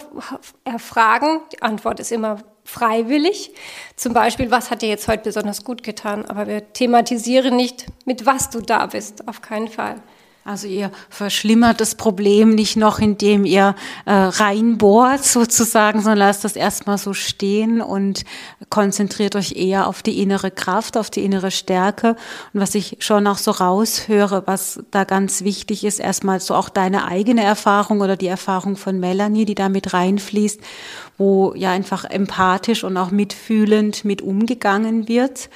erfragen. 0.65 1.39
Die 1.53 1.61
Antwort 1.61 2.01
ist 2.01 2.11
immer 2.11 2.39
freiwillig. 2.71 3.51
Zum 3.95 4.13
Beispiel, 4.13 4.49
was 4.49 4.71
hat 4.71 4.81
dir 4.81 4.89
jetzt 4.89 5.07
heute 5.07 5.23
besonders 5.23 5.63
gut 5.63 5.83
getan? 5.83 6.25
Aber 6.25 6.47
wir 6.47 6.71
thematisieren 6.73 7.55
nicht, 7.55 7.85
mit 8.05 8.25
was 8.25 8.49
du 8.49 8.61
da 8.61 8.85
bist, 8.85 9.27
auf 9.27 9.41
keinen 9.41 9.67
Fall. 9.67 10.01
Also 10.43 10.65
ihr 10.65 10.89
verschlimmert 11.09 11.81
das 11.81 11.93
Problem 11.93 12.55
nicht 12.55 12.75
noch, 12.75 12.97
indem 12.97 13.45
ihr 13.45 13.75
äh, 14.05 14.11
reinbohrt 14.11 15.23
sozusagen, 15.23 15.99
sondern 15.99 16.17
lasst 16.17 16.43
das 16.43 16.55
erstmal 16.55 16.97
so 16.97 17.13
stehen 17.13 17.79
und 17.79 18.23
konzentriert 18.69 19.35
euch 19.35 19.51
eher 19.51 19.85
auf 19.85 20.01
die 20.01 20.19
innere 20.19 20.49
Kraft, 20.49 20.97
auf 20.97 21.11
die 21.11 21.23
innere 21.23 21.51
Stärke. 21.51 22.15
Und 22.53 22.61
was 22.61 22.73
ich 22.73 22.97
schon 23.01 23.27
auch 23.27 23.37
so 23.37 23.51
raushöre, 23.51 24.41
was 24.47 24.79
da 24.89 25.03
ganz 25.03 25.43
wichtig 25.43 25.83
ist, 25.83 25.99
erstmal 25.99 26.39
so 26.39 26.55
auch 26.55 26.69
deine 26.69 27.05
eigene 27.05 27.43
Erfahrung 27.43 28.01
oder 28.01 28.17
die 28.17 28.27
Erfahrung 28.27 28.77
von 28.77 28.99
Melanie, 28.99 29.45
die 29.45 29.55
da 29.55 29.69
mit 29.69 29.93
reinfließt, 29.93 30.59
wo 31.21 31.53
ja 31.55 31.71
einfach 31.71 32.03
empathisch 32.03 32.83
und 32.83 32.97
auch 32.97 33.11
mitfühlend 33.11 34.03
mit 34.05 34.23
umgegangen 34.23 35.07
wird 35.07 35.49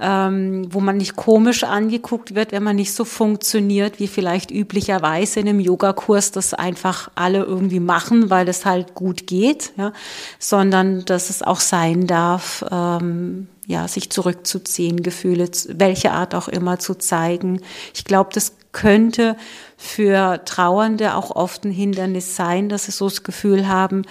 ähm, 0.00 0.66
wo 0.72 0.80
man 0.80 0.96
nicht 0.96 1.14
komisch 1.14 1.62
angeguckt 1.62 2.34
wird, 2.34 2.52
wenn 2.52 2.62
man 2.62 2.76
nicht 2.76 2.94
so 2.94 3.04
funktioniert, 3.04 3.98
wie 3.98 4.08
vielleicht 4.08 4.50
üblicherweise 4.50 5.40
in 5.40 5.48
einem 5.48 5.60
Yogakurs 5.60 6.32
das 6.32 6.54
einfach 6.54 7.10
alle 7.14 7.44
irgendwie 7.44 7.80
machen, 7.80 8.30
weil 8.30 8.48
es 8.48 8.64
halt 8.64 8.94
gut 8.94 9.26
geht, 9.26 9.72
ja, 9.76 9.92
sondern 10.38 11.04
dass 11.04 11.28
es 11.28 11.42
auch 11.42 11.60
sein 11.60 12.06
darf, 12.06 12.64
ähm, 12.70 13.48
ja, 13.66 13.86
sich 13.86 14.10
zurückzuziehen, 14.10 15.02
Gefühle, 15.02 15.50
welche 15.68 16.12
Art 16.12 16.34
auch 16.34 16.48
immer 16.48 16.78
zu 16.78 16.94
zeigen. 16.94 17.60
Ich 17.94 18.04
glaube, 18.04 18.30
das 18.32 18.54
könnte 18.72 19.36
für 19.76 20.44
Trauernde 20.44 21.14
auch 21.14 21.30
oft 21.36 21.64
ein 21.64 21.72
Hindernis 21.72 22.36
sein, 22.36 22.68
dass 22.68 22.84
sie 22.84 22.92
so 22.92 23.08
das 23.08 23.22
Gefühl 23.22 23.68
haben, 23.68 24.02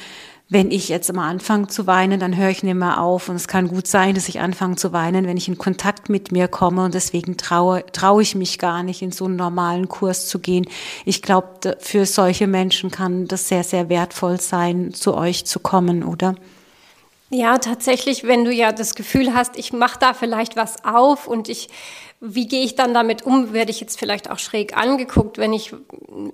wenn 0.51 0.71
ich 0.71 0.89
jetzt 0.89 1.11
immer 1.11 1.25
anfange 1.25 1.67
zu 1.67 1.85
weinen, 1.85 2.19
dann 2.19 2.35
höre 2.35 2.49
ich 2.49 2.63
nicht 2.63 2.73
mehr 2.73 2.99
auf. 2.99 3.29
Und 3.29 3.35
es 3.35 3.47
kann 3.47 3.67
gut 3.67 3.85
sein, 3.85 4.15
dass 4.15 4.27
ich 4.27 4.39
anfange 4.39 4.77
zu 4.77 4.91
weinen, 4.91 5.27
wenn 5.27 5.37
ich 5.37 5.47
in 5.47 5.59
Kontakt 5.59 6.09
mit 6.09 6.31
mir 6.31 6.47
komme. 6.47 6.85
Und 6.85 6.95
deswegen 6.95 7.37
traue, 7.37 7.85
traue 7.91 8.23
ich 8.23 8.33
mich 8.33 8.57
gar 8.57 8.81
nicht, 8.81 9.03
in 9.03 9.11
so 9.11 9.25
einen 9.25 9.35
normalen 9.35 9.87
Kurs 9.87 10.27
zu 10.27 10.39
gehen. 10.39 10.65
Ich 11.05 11.21
glaube, 11.21 11.77
für 11.79 12.07
solche 12.07 12.47
Menschen 12.47 12.89
kann 12.89 13.27
das 13.27 13.47
sehr, 13.47 13.63
sehr 13.63 13.89
wertvoll 13.89 14.41
sein, 14.41 14.91
zu 14.91 15.13
euch 15.13 15.45
zu 15.45 15.59
kommen, 15.59 16.03
oder? 16.03 16.33
Ja, 17.29 17.59
tatsächlich, 17.59 18.23
wenn 18.23 18.43
du 18.43 18.51
ja 18.51 18.71
das 18.71 18.95
Gefühl 18.95 19.35
hast, 19.35 19.55
ich 19.55 19.71
mache 19.71 19.99
da 19.99 20.15
vielleicht 20.15 20.55
was 20.55 20.83
auf 20.83 21.27
und 21.27 21.47
ich, 21.47 21.69
wie 22.21 22.47
gehe 22.47 22.63
ich 22.63 22.73
dann 22.73 22.95
damit 22.95 23.21
um, 23.21 23.53
werde 23.53 23.69
ich 23.69 23.79
jetzt 23.79 23.99
vielleicht 23.99 24.31
auch 24.31 24.39
schräg 24.39 24.75
angeguckt, 24.75 25.37
wenn 25.37 25.53
ich, 25.53 25.75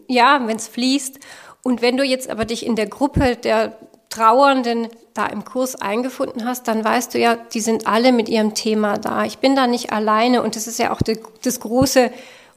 ja, 0.07 0.41
wenn 0.45 0.55
es 0.55 0.69
fließt. 0.69 1.19
Und 1.63 1.81
wenn 1.81 1.97
du 1.97 2.05
jetzt 2.05 2.29
aber 2.29 2.45
dich 2.45 2.65
in 2.65 2.77
der 2.77 2.87
Gruppe 2.87 3.35
der 3.35 3.77
Trauernden 4.09 4.87
da 5.13 5.25
im 5.25 5.45
Kurs 5.45 5.75
eingefunden 5.75 6.45
hast, 6.45 6.67
dann 6.67 6.83
weißt 6.83 7.13
du 7.13 7.19
ja, 7.19 7.35
die 7.35 7.61
sind 7.61 7.87
alle 7.87 8.11
mit 8.11 8.29
ihrem 8.29 8.53
Thema 8.53 8.97
da. 8.97 9.25
Ich 9.25 9.39
bin 9.39 9.55
da 9.55 9.65
nicht 9.67 9.91
alleine 9.91 10.43
und 10.43 10.55
das 10.55 10.67
ist 10.67 10.79
ja 10.79 10.91
auch 10.91 11.01
die, 11.01 11.19
das 11.43 11.59
große 11.59 12.11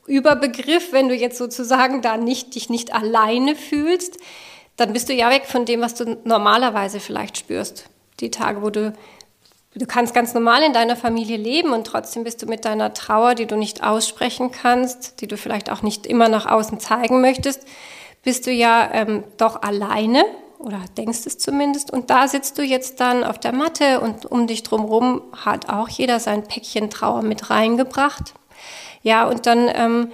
Überbegriff, 0.07 0.93
wenn 0.93 1.09
du 1.09 1.15
jetzt 1.15 1.39
sozusagen 1.39 2.03
da 2.03 2.17
nicht, 2.17 2.55
dich 2.55 2.71
nicht 2.71 2.95
alleine 2.95 3.55
fühlst, 3.55 4.19
dann 4.77 4.93
bist 4.93 5.09
du 5.09 5.13
ja 5.13 5.31
weg 5.31 5.45
von 5.47 5.65
dem, 5.65 5.81
was 5.81 5.95
du 5.95 6.19
normalerweise 6.25 6.99
vielleicht 6.99 7.39
spürst. 7.39 7.85
Die 8.21 8.31
Tage, 8.31 8.63
wo 8.63 8.71
du, 8.71 8.93
du 9.75 9.87
kannst 9.87 10.15
ganz 10.15 10.35
normal 10.35 10.63
in 10.63 10.73
deiner 10.73 10.97
Familie 10.97 11.37
leben 11.37 11.73
und 11.73 11.87
trotzdem 11.87 12.25
bist 12.25 12.43
du 12.43 12.47
mit 12.47 12.65
deiner 12.65 12.95
Trauer, 12.95 13.35
die 13.35 13.47
du 13.47 13.57
nicht 13.57 13.85
aussprechen 13.85 14.51
kannst, 14.51 15.21
die 15.21 15.29
du 15.29 15.37
vielleicht 15.37 15.71
auch 15.71 15.83
nicht 15.83 16.07
immer 16.07 16.29
nach 16.29 16.47
außen 16.47 16.81
zeigen 16.81 17.21
möchtest, 17.21 17.63
bist 18.25 18.47
du 18.47 18.51
ja 18.51 18.91
ähm, 18.93 19.25
doch 19.37 19.63
alleine 19.63 20.25
oder 20.59 20.81
denkst 20.97 21.21
es 21.27 21.39
zumindest. 21.39 21.93
Und 21.93 22.11
da 22.11 22.29
sitzt 22.29 22.59
du 22.59 22.63
jetzt 22.63 23.01
dann 23.01 23.25
auf 23.25 23.39
der 23.39 23.53
Matte 23.53 24.01
und 24.01 24.27
um 24.27 24.47
dich 24.47 24.63
drumherum 24.63 25.23
hat 25.33 25.69
auch 25.69 25.89
jeder 25.89 26.21
sein 26.21 26.45
Päckchen 26.45 26.91
Trauer 26.91 27.23
mit 27.23 27.51
reingebracht. 27.51 28.35
Ja, 29.03 29.27
und 29.29 29.47
dann 29.47 29.71
ähm, 29.73 30.11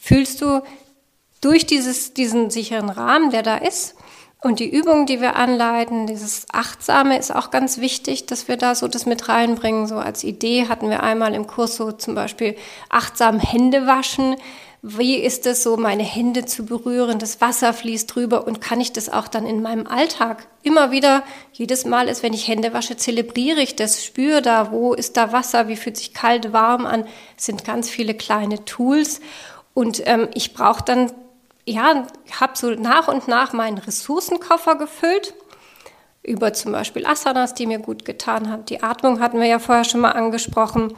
fühlst 0.00 0.40
du 0.40 0.62
durch 1.40 1.66
dieses, 1.66 2.14
diesen 2.14 2.50
sicheren 2.50 2.88
Rahmen, 2.88 3.30
der 3.30 3.42
da 3.42 3.56
ist, 3.56 3.94
und 4.40 4.60
die 4.60 4.70
Übungen, 4.70 5.06
die 5.06 5.20
wir 5.20 5.34
anleiten, 5.34 6.06
dieses 6.06 6.46
Achtsame 6.52 7.18
ist 7.18 7.34
auch 7.34 7.50
ganz 7.50 7.78
wichtig, 7.78 8.26
dass 8.26 8.46
wir 8.46 8.56
da 8.56 8.76
so 8.76 8.86
das 8.86 9.04
mit 9.04 9.28
reinbringen. 9.28 9.88
So 9.88 9.96
als 9.96 10.22
Idee 10.22 10.68
hatten 10.68 10.90
wir 10.90 11.02
einmal 11.02 11.34
im 11.34 11.48
Kurs 11.48 11.74
so 11.74 11.90
zum 11.90 12.14
Beispiel 12.14 12.56
achtsam 12.88 13.40
Hände 13.40 13.88
waschen 13.88 14.36
wie 14.82 15.16
ist 15.16 15.44
es 15.46 15.64
so, 15.64 15.76
meine 15.76 16.04
Hände 16.04 16.44
zu 16.44 16.64
berühren, 16.64 17.18
das 17.18 17.40
Wasser 17.40 17.72
fließt 17.72 18.14
drüber. 18.14 18.46
Und 18.46 18.60
kann 18.60 18.80
ich 18.80 18.92
das 18.92 19.08
auch 19.08 19.26
dann 19.26 19.44
in 19.44 19.60
meinem 19.60 19.88
Alltag? 19.88 20.46
Immer 20.62 20.92
wieder, 20.92 21.24
jedes 21.52 21.84
Mal 21.84 22.08
ist, 22.08 22.22
wenn 22.22 22.32
ich 22.32 22.46
Hände 22.46 22.72
wasche, 22.72 22.96
zelebriere 22.96 23.60
ich 23.60 23.74
das, 23.74 24.04
spüre 24.04 24.40
da, 24.40 24.70
wo 24.70 24.94
ist 24.94 25.16
da 25.16 25.32
Wasser, 25.32 25.66
wie 25.66 25.76
fühlt 25.76 25.96
sich 25.96 26.14
kalt, 26.14 26.52
warm 26.52 26.86
an, 26.86 27.06
es 27.36 27.46
sind 27.46 27.64
ganz 27.64 27.90
viele 27.90 28.14
kleine 28.14 28.64
Tools. 28.64 29.20
Und 29.74 30.02
ähm, 30.06 30.28
ich 30.34 30.54
brauche 30.54 30.84
dann, 30.84 31.12
ja, 31.66 32.06
habe 32.38 32.52
so 32.56 32.70
nach 32.70 33.08
und 33.08 33.26
nach 33.26 33.52
meinen 33.52 33.78
Ressourcenkoffer 33.78 34.76
gefüllt. 34.76 35.34
Über 36.22 36.52
zum 36.52 36.72
Beispiel 36.72 37.04
Asanas, 37.06 37.54
die 37.54 37.66
mir 37.66 37.78
gut 37.78 38.04
getan 38.04 38.50
haben. 38.50 38.64
Die 38.66 38.82
Atmung 38.82 39.18
hatten 39.18 39.40
wir 39.40 39.46
ja 39.46 39.58
vorher 39.58 39.84
schon 39.84 40.00
mal 40.00 40.12
angesprochen. 40.12 40.94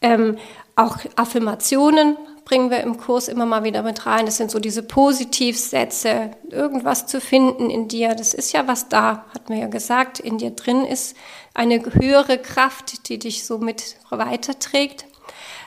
Ähm, 0.00 0.38
auch 0.76 0.98
Affirmationen 1.16 2.16
bringen 2.52 2.70
wir 2.70 2.82
im 2.82 2.98
Kurs 2.98 3.28
immer 3.28 3.46
mal 3.46 3.64
wieder 3.64 3.82
mit 3.82 4.04
rein. 4.04 4.26
Das 4.26 4.36
sind 4.36 4.50
so 4.50 4.58
diese 4.58 4.82
Positivsätze, 4.82 6.32
irgendwas 6.50 7.06
zu 7.06 7.18
finden 7.18 7.70
in 7.70 7.88
dir. 7.88 8.14
Das 8.14 8.34
ist 8.34 8.52
ja 8.52 8.68
was 8.68 8.90
da, 8.90 9.24
hat 9.32 9.48
mir 9.48 9.58
ja 9.58 9.68
gesagt. 9.68 10.20
In 10.20 10.36
dir 10.36 10.50
drin 10.50 10.84
ist 10.84 11.16
eine 11.54 11.82
höhere 11.82 12.36
Kraft, 12.36 13.08
die 13.08 13.18
dich 13.18 13.46
so 13.46 13.56
mit 13.56 13.96
weiterträgt. 14.10 15.06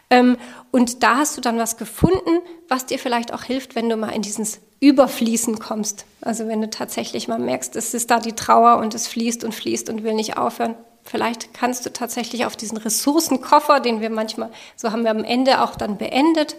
Ähm, 0.10 0.38
und 0.72 1.04
da 1.04 1.18
hast 1.18 1.38
du 1.38 1.42
dann 1.42 1.58
was 1.58 1.78
gefunden, 1.78 2.40
was 2.68 2.86
dir 2.86 3.00
vielleicht 3.00 3.34
auch 3.34 3.44
hilft, 3.44 3.76
wenn 3.76 3.90
du 3.90 3.98
mal 3.98 4.10
in 4.10 4.22
dieses 4.22 4.60
Überfließen 4.80 5.60
kommst. 5.60 6.06
Also 6.22 6.48
wenn 6.48 6.62
du 6.62 6.70
tatsächlich 6.70 7.28
mal 7.28 7.40
merkst, 7.40 7.76
es 7.76 7.94
ist 7.94 8.12
da 8.12 8.20
die 8.20 8.34
Trauer 8.34 8.78
und 8.78 8.94
es 8.94 9.08
fließt 9.08 9.44
und 9.44 9.54
fließt 9.56 9.90
und 9.90 10.04
will 10.04 10.14
nicht 10.14 10.38
aufhören. 10.38 10.76
Vielleicht 11.04 11.54
kannst 11.54 11.86
du 11.86 11.94
tatsächlich 11.94 12.46
auf 12.46 12.56
diesen 12.56 12.78
Ressourcenkoffer, 12.78 13.80
den 13.80 14.02
wir 14.02 14.10
manchmal, 14.10 14.52
so 14.76 14.92
haben 14.92 15.04
wir 15.04 15.12
am 15.12 15.24
Ende 15.24 15.62
auch 15.62 15.76
dann 15.76 15.98
beendet, 15.98 16.56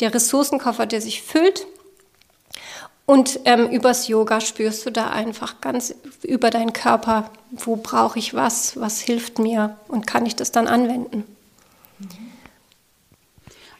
der 0.00 0.12
Ressourcenkoffer, 0.12 0.86
der 0.86 1.00
sich 1.00 1.22
füllt. 1.22 1.66
Und 3.06 3.40
ähm, 3.44 3.68
übers 3.68 4.08
Yoga 4.08 4.40
spürst 4.40 4.86
du 4.86 4.90
da 4.90 5.10
einfach 5.10 5.60
ganz 5.60 5.94
über 6.22 6.48
deinen 6.48 6.72
Körper, 6.72 7.30
wo 7.50 7.76
brauche 7.76 8.18
ich 8.18 8.32
was, 8.32 8.80
was 8.80 9.00
hilft 9.00 9.38
mir 9.38 9.76
und 9.88 10.06
kann 10.06 10.24
ich 10.24 10.34
das 10.34 10.52
dann 10.52 10.66
anwenden. 10.66 11.24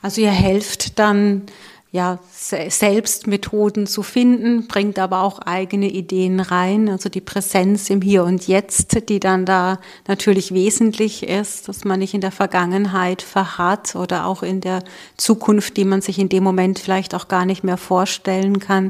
Also 0.05 0.21
ihr 0.21 0.33
helft 0.33 0.99
dann 0.99 1.45
ja, 1.90 2.19
selbst 2.31 3.27
Methoden 3.27 3.87
zu 3.87 4.03
finden, 4.03 4.69
bringt 4.69 4.99
aber 4.99 5.23
auch 5.23 5.38
eigene 5.38 5.88
Ideen 5.88 6.40
rein. 6.40 6.90
Also 6.90 7.09
die 7.09 7.23
Präsenz 7.23 7.88
im 7.88 8.03
Hier 8.03 8.25
und 8.25 8.47
Jetzt, 8.47 9.09
die 9.09 9.19
dann 9.19 9.47
da 9.47 9.79
natürlich 10.07 10.53
wesentlich 10.53 11.27
ist, 11.27 11.69
dass 11.69 11.87
man 11.87 12.01
nicht 12.01 12.12
in 12.12 12.21
der 12.21 12.33
Vergangenheit 12.33 13.23
verharrt 13.23 13.97
oder 13.97 14.27
auch 14.27 14.43
in 14.43 14.61
der 14.61 14.83
Zukunft, 15.17 15.79
die 15.79 15.87
man 15.87 16.03
sich 16.03 16.19
in 16.19 16.29
dem 16.29 16.45
Moment 16.45 16.81
vielleicht 16.81 17.14
auch 17.14 17.29
gar 17.29 17.47
nicht 17.47 17.64
mehr 17.64 17.79
vorstellen 17.79 18.59
kann, 18.59 18.88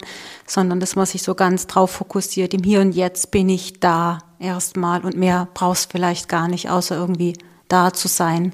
sondern 0.48 0.80
dass 0.80 0.96
man 0.96 1.06
sich 1.06 1.22
so 1.22 1.36
ganz 1.36 1.68
drauf 1.68 1.92
fokussiert. 1.92 2.54
Im 2.54 2.64
Hier 2.64 2.80
und 2.80 2.90
Jetzt 2.90 3.30
bin 3.30 3.48
ich 3.48 3.78
da 3.78 4.18
erstmal 4.40 5.04
und 5.04 5.16
mehr 5.16 5.46
brauchst 5.54 5.92
vielleicht 5.92 6.28
gar 6.28 6.48
nicht, 6.48 6.70
außer 6.70 6.96
irgendwie 6.96 7.34
da 7.68 7.92
zu 7.92 8.08
sein. 8.08 8.52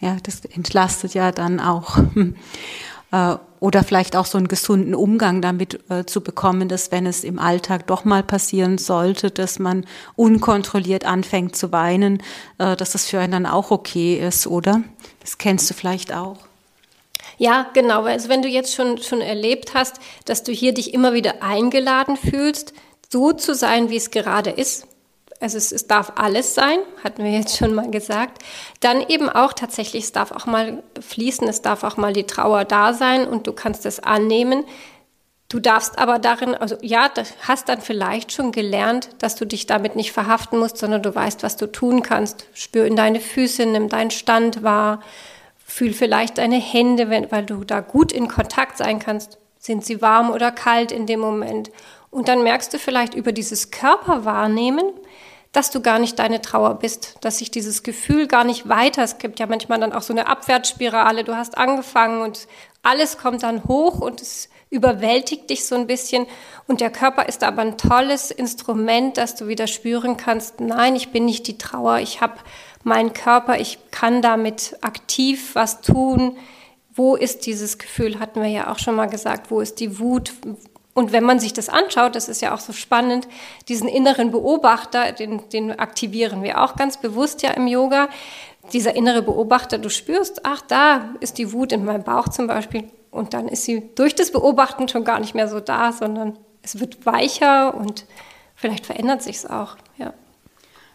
Ja, 0.00 0.16
das 0.22 0.44
entlastet 0.44 1.14
ja 1.14 1.32
dann 1.32 1.60
auch. 1.60 1.98
Äh, 3.12 3.36
oder 3.58 3.82
vielleicht 3.84 4.16
auch 4.16 4.24
so 4.24 4.38
einen 4.38 4.48
gesunden 4.48 4.94
Umgang 4.94 5.42
damit 5.42 5.80
äh, 5.90 6.06
zu 6.06 6.22
bekommen, 6.22 6.68
dass 6.68 6.92
wenn 6.92 7.06
es 7.06 7.24
im 7.24 7.38
Alltag 7.38 7.86
doch 7.88 8.04
mal 8.04 8.22
passieren 8.22 8.78
sollte, 8.78 9.30
dass 9.30 9.58
man 9.58 9.84
unkontrolliert 10.16 11.04
anfängt 11.04 11.56
zu 11.56 11.72
weinen, 11.72 12.22
äh, 12.58 12.76
dass 12.76 12.92
das 12.92 13.06
für 13.06 13.18
einen 13.18 13.32
dann 13.32 13.46
auch 13.46 13.70
okay 13.70 14.16
ist, 14.16 14.46
oder? 14.46 14.82
Das 15.20 15.38
kennst 15.38 15.68
du 15.68 15.74
vielleicht 15.74 16.14
auch. 16.14 16.38
Ja, 17.36 17.66
genau. 17.74 18.04
Also 18.04 18.28
wenn 18.28 18.42
du 18.42 18.48
jetzt 18.48 18.74
schon, 18.74 18.98
schon 18.98 19.20
erlebt 19.20 19.74
hast, 19.74 19.96
dass 20.24 20.42
du 20.42 20.52
hier 20.52 20.72
dich 20.72 20.94
immer 20.94 21.12
wieder 21.12 21.42
eingeladen 21.42 22.16
fühlst, 22.16 22.72
so 23.10 23.32
zu 23.32 23.54
sein, 23.54 23.90
wie 23.90 23.96
es 23.96 24.10
gerade 24.10 24.50
ist, 24.50 24.86
also 25.40 25.56
es, 25.56 25.72
es 25.72 25.86
darf 25.86 26.12
alles 26.16 26.54
sein, 26.54 26.78
hatten 27.02 27.24
wir 27.24 27.30
jetzt 27.30 27.56
schon 27.56 27.74
mal 27.74 27.90
gesagt. 27.90 28.42
Dann 28.80 29.00
eben 29.00 29.28
auch 29.28 29.54
tatsächlich, 29.54 30.04
es 30.04 30.12
darf 30.12 30.32
auch 30.32 30.46
mal 30.46 30.82
fließen, 31.00 31.48
es 31.48 31.62
darf 31.62 31.82
auch 31.82 31.96
mal 31.96 32.12
die 32.12 32.26
Trauer 32.26 32.64
da 32.64 32.92
sein 32.92 33.26
und 33.26 33.46
du 33.46 33.52
kannst 33.52 33.86
es 33.86 34.00
annehmen. 34.00 34.64
Du 35.48 35.58
darfst 35.58 35.98
aber 35.98 36.20
darin, 36.20 36.54
also 36.54 36.76
ja, 36.80 37.10
hast 37.40 37.68
dann 37.68 37.80
vielleicht 37.80 38.32
schon 38.32 38.52
gelernt, 38.52 39.08
dass 39.18 39.34
du 39.34 39.44
dich 39.44 39.66
damit 39.66 39.96
nicht 39.96 40.12
verhaften 40.12 40.58
musst, 40.58 40.76
sondern 40.76 41.02
du 41.02 41.12
weißt, 41.12 41.42
was 41.42 41.56
du 41.56 41.66
tun 41.66 42.02
kannst. 42.02 42.46
Spür 42.52 42.84
in 42.84 42.94
deine 42.94 43.18
Füße, 43.18 43.66
nimm 43.66 43.88
deinen 43.88 44.12
Stand 44.12 44.62
wahr, 44.62 45.00
fühl 45.58 45.92
vielleicht 45.92 46.38
deine 46.38 46.60
Hände, 46.60 47.10
weil 47.30 47.44
du 47.46 47.64
da 47.64 47.80
gut 47.80 48.12
in 48.12 48.28
Kontakt 48.28 48.76
sein 48.76 48.98
kannst. 49.00 49.38
Sind 49.58 49.84
sie 49.84 50.00
warm 50.00 50.30
oder 50.30 50.52
kalt 50.52 50.92
in 50.92 51.06
dem 51.06 51.20
Moment? 51.20 51.70
Und 52.10 52.28
dann 52.28 52.42
merkst 52.42 52.72
du 52.72 52.78
vielleicht 52.78 53.14
über 53.14 53.32
dieses 53.32 53.70
Körperwahrnehmen, 53.70 54.84
dass 55.52 55.70
du 55.70 55.80
gar 55.80 55.98
nicht 55.98 56.18
deine 56.18 56.40
Trauer 56.40 56.78
bist, 56.78 57.16
dass 57.22 57.38
sich 57.38 57.50
dieses 57.50 57.82
Gefühl 57.82 58.26
gar 58.28 58.44
nicht 58.44 58.68
weiter, 58.68 59.02
es 59.02 59.18
gibt 59.18 59.40
ja 59.40 59.46
manchmal 59.46 59.80
dann 59.80 59.92
auch 59.92 60.02
so 60.02 60.12
eine 60.12 60.28
Abwärtsspirale, 60.28 61.24
du 61.24 61.34
hast 61.34 61.58
angefangen 61.58 62.22
und 62.22 62.46
alles 62.82 63.18
kommt 63.18 63.42
dann 63.42 63.64
hoch 63.64 64.00
und 64.00 64.22
es 64.22 64.48
überwältigt 64.70 65.50
dich 65.50 65.66
so 65.66 65.74
ein 65.74 65.88
bisschen 65.88 66.26
und 66.68 66.80
der 66.80 66.90
Körper 66.90 67.28
ist 67.28 67.42
aber 67.42 67.62
ein 67.62 67.76
tolles 67.76 68.30
Instrument, 68.30 69.16
dass 69.16 69.34
du 69.34 69.48
wieder 69.48 69.66
spüren 69.66 70.16
kannst, 70.16 70.60
nein, 70.60 70.94
ich 70.94 71.10
bin 71.10 71.24
nicht 71.24 71.48
die 71.48 71.58
Trauer, 71.58 71.98
ich 71.98 72.20
habe 72.20 72.34
meinen 72.84 73.12
Körper, 73.12 73.58
ich 73.58 73.78
kann 73.90 74.22
damit 74.22 74.76
aktiv 74.80 75.54
was 75.54 75.80
tun. 75.80 76.36
Wo 76.92 77.14
ist 77.14 77.46
dieses 77.46 77.78
Gefühl, 77.78 78.18
hatten 78.18 78.42
wir 78.42 78.48
ja 78.48 78.72
auch 78.72 78.78
schon 78.78 78.96
mal 78.96 79.06
gesagt, 79.06 79.50
wo 79.50 79.60
ist 79.60 79.80
die 79.80 79.98
Wut, 79.98 80.32
und 80.94 81.12
wenn 81.12 81.24
man 81.24 81.38
sich 81.38 81.52
das 81.52 81.68
anschaut, 81.68 82.16
das 82.16 82.28
ist 82.28 82.42
ja 82.42 82.54
auch 82.54 82.60
so 82.60 82.72
spannend, 82.72 83.28
diesen 83.68 83.88
inneren 83.88 84.32
Beobachter, 84.32 85.12
den, 85.12 85.48
den 85.50 85.78
aktivieren 85.78 86.42
wir 86.42 86.62
auch 86.62 86.76
ganz 86.76 87.00
bewusst 87.00 87.42
ja 87.42 87.50
im 87.50 87.66
Yoga. 87.66 88.08
Dieser 88.72 88.94
innere 88.96 89.22
Beobachter, 89.22 89.78
du 89.78 89.88
spürst, 89.88 90.44
ach, 90.44 90.62
da 90.62 91.14
ist 91.20 91.38
die 91.38 91.52
Wut 91.52 91.72
in 91.72 91.84
meinem 91.84 92.02
Bauch 92.02 92.28
zum 92.28 92.46
Beispiel. 92.46 92.90
Und 93.10 93.34
dann 93.34 93.48
ist 93.48 93.64
sie 93.64 93.88
durch 93.94 94.14
das 94.14 94.32
Beobachten 94.32 94.88
schon 94.88 95.04
gar 95.04 95.20
nicht 95.20 95.34
mehr 95.34 95.48
so 95.48 95.60
da, 95.60 95.92
sondern 95.92 96.38
es 96.62 96.78
wird 96.80 97.06
weicher 97.06 97.74
und 97.74 98.04
vielleicht 98.54 98.86
verändert 98.86 99.22
sich 99.22 99.36
es 99.36 99.46
auch. 99.46 99.76
Ja. 99.96 100.12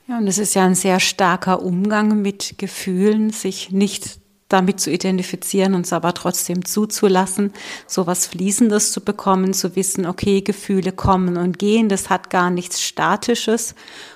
Ja, 0.07 0.19
und 0.19 0.27
es 0.27 0.37
ist 0.37 0.53
ja 0.53 0.63
ein 0.65 0.75
sehr 0.75 0.99
starker 0.99 1.63
Umgang 1.63 2.21
mit 2.21 2.59
Gefühlen, 2.59 3.31
sich 3.31 3.71
nicht 3.71 4.19
damit 4.47 4.79
zu 4.79 4.91
identifizieren 4.91 5.73
und 5.73 5.85
es 5.85 5.93
aber 5.93 6.13
trotzdem 6.13 6.65
zuzulassen, 6.65 7.51
so 7.87 8.05
was 8.05 8.27
Fließendes 8.27 8.91
zu 8.91 9.01
bekommen, 9.01 9.53
zu 9.53 9.75
wissen, 9.75 10.05
okay, 10.05 10.41
Gefühle 10.41 10.91
kommen 10.91 11.37
und 11.37 11.57
gehen, 11.57 11.89
das 11.89 12.09
hat 12.09 12.29
gar 12.29 12.49
nichts 12.51 12.81
Statisches 12.81 13.75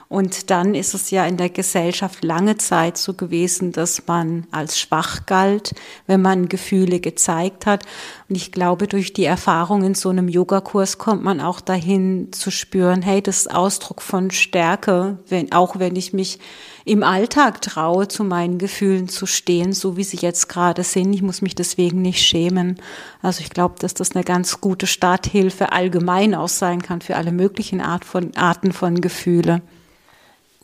und 0.10 0.50
dann 0.50 0.74
ist 0.74 0.96
es 0.96 1.12
ja 1.12 1.28
in 1.28 1.38
der 1.38 1.52
Gesellschaft 1.52 2.24
lange 2.24 2.58
Zeit 2.58 2.98
so 2.98 3.14
gewesen, 3.14 3.72
dass 3.72 4.08
man 4.08 4.48
als 4.50 4.80
schwach 4.80 5.28
galt, 5.28 5.76
wenn 6.08 6.20
man 6.20 6.50
Gefühle 6.50 7.00
gezeigt 7.00 7.68
hat. 7.68 7.86
Und 8.28 8.36
ich 8.36 8.52
glaube, 8.52 8.88
durch 8.88 9.14
die 9.14 9.26
Erfahrung 9.26 9.84
in 9.84 9.94
so 9.94 10.10
einem 10.10 10.28
Yogakurs 10.28 10.98
kommt 10.98 11.24
man 11.24 11.40
auch 11.40 11.62
dahin 11.62 12.30
zu 12.32 12.50
spüren, 12.50 13.04
hey, 13.04 13.22
das 13.22 13.42
ist 13.42 13.54
Ausdruck 13.54 14.02
von 14.02 14.32
Stärke, 14.32 15.20
wenn, 15.28 15.52
auch 15.52 15.78
wenn 15.78 15.96
ich 15.96 16.12
mich 16.12 16.40
im 16.86 17.04
Alltag 17.04 17.62
traue, 17.62 18.08
zu 18.08 18.24
meinen 18.24 18.58
Gefühlen 18.58 19.10
zu 19.10 19.28
stehen, 19.28 19.74
so 19.74 19.96
wie 19.96 20.04
sie 20.04 20.18
jetzt 20.18 20.50
gerade 20.50 20.84
sind. 20.84 21.14
Ich 21.14 21.22
muss 21.22 21.44
mich 21.44 21.54
deswegen 21.54 22.02
nicht 22.02 22.26
schämen. 22.26 22.82
Also 23.22 23.42
ich 23.42 23.52
glaube, 23.52 23.76
dass 23.78 23.94
das 23.94 24.16
eine 24.16 24.24
ganz 24.24 24.60
gute 24.60 24.88
Starthilfe 24.88 25.72
allgemein 25.72 26.34
auch 26.34 26.50
sein 26.50 26.82
kann 26.82 27.02
für 27.02 27.16
alle 27.16 27.32
möglichen 27.32 27.80
Art 27.80 28.06
von, 28.06 28.36
Arten 28.36 28.72
von 28.72 29.02
Gefühle. 29.02 29.62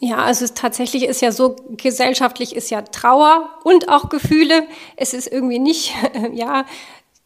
Ja, 0.02 0.18
also 0.18 0.44
es 0.44 0.54
tatsächlich 0.54 1.06
ist 1.06 1.22
ja 1.22 1.32
so, 1.32 1.56
gesellschaftlich 1.70 2.56
ist 2.56 2.70
ja 2.70 2.82
Trauer 2.82 3.50
und 3.64 3.88
auch 3.88 4.10
Gefühle. 4.10 4.68
Es 4.98 5.14
ist 5.14 5.28
irgendwie 5.28 5.60
nicht, 5.60 5.94
ja, 6.34 6.66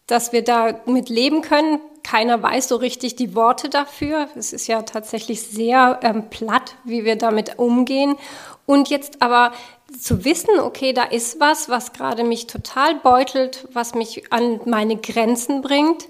dass 0.06 0.34
wir 0.34 0.44
da 0.44 0.80
mit 0.86 1.10
leben 1.10 1.42
können. 1.42 1.80
Keiner 2.04 2.42
weiß 2.42 2.68
so 2.68 2.76
richtig 2.76 3.16
die 3.16 3.36
Worte 3.36 3.70
dafür. 3.70 4.30
Es 4.36 4.54
ist 4.54 4.68
ja 4.68 4.84
tatsächlich 4.84 5.42
sehr 5.42 6.00
ähm, 6.04 6.30
platt, 6.30 6.76
wie 6.84 7.06
wir 7.06 7.16
damit 7.16 7.58
umgehen. 7.58 8.16
Und 8.66 8.90
jetzt 8.90 9.22
aber 9.22 9.52
zu 10.00 10.24
wissen, 10.24 10.60
okay, 10.60 10.94
da 10.94 11.04
ist 11.04 11.40
was, 11.40 11.70
was 11.70 11.92
gerade 11.94 12.24
mich 12.24 12.46
total 12.46 12.96
beutelt, 12.96 13.68
was 13.74 13.96
mich 13.96 14.32
an 14.32 14.62
meine 14.66 14.96
Grenzen 14.96 15.62
bringt. 15.64 16.08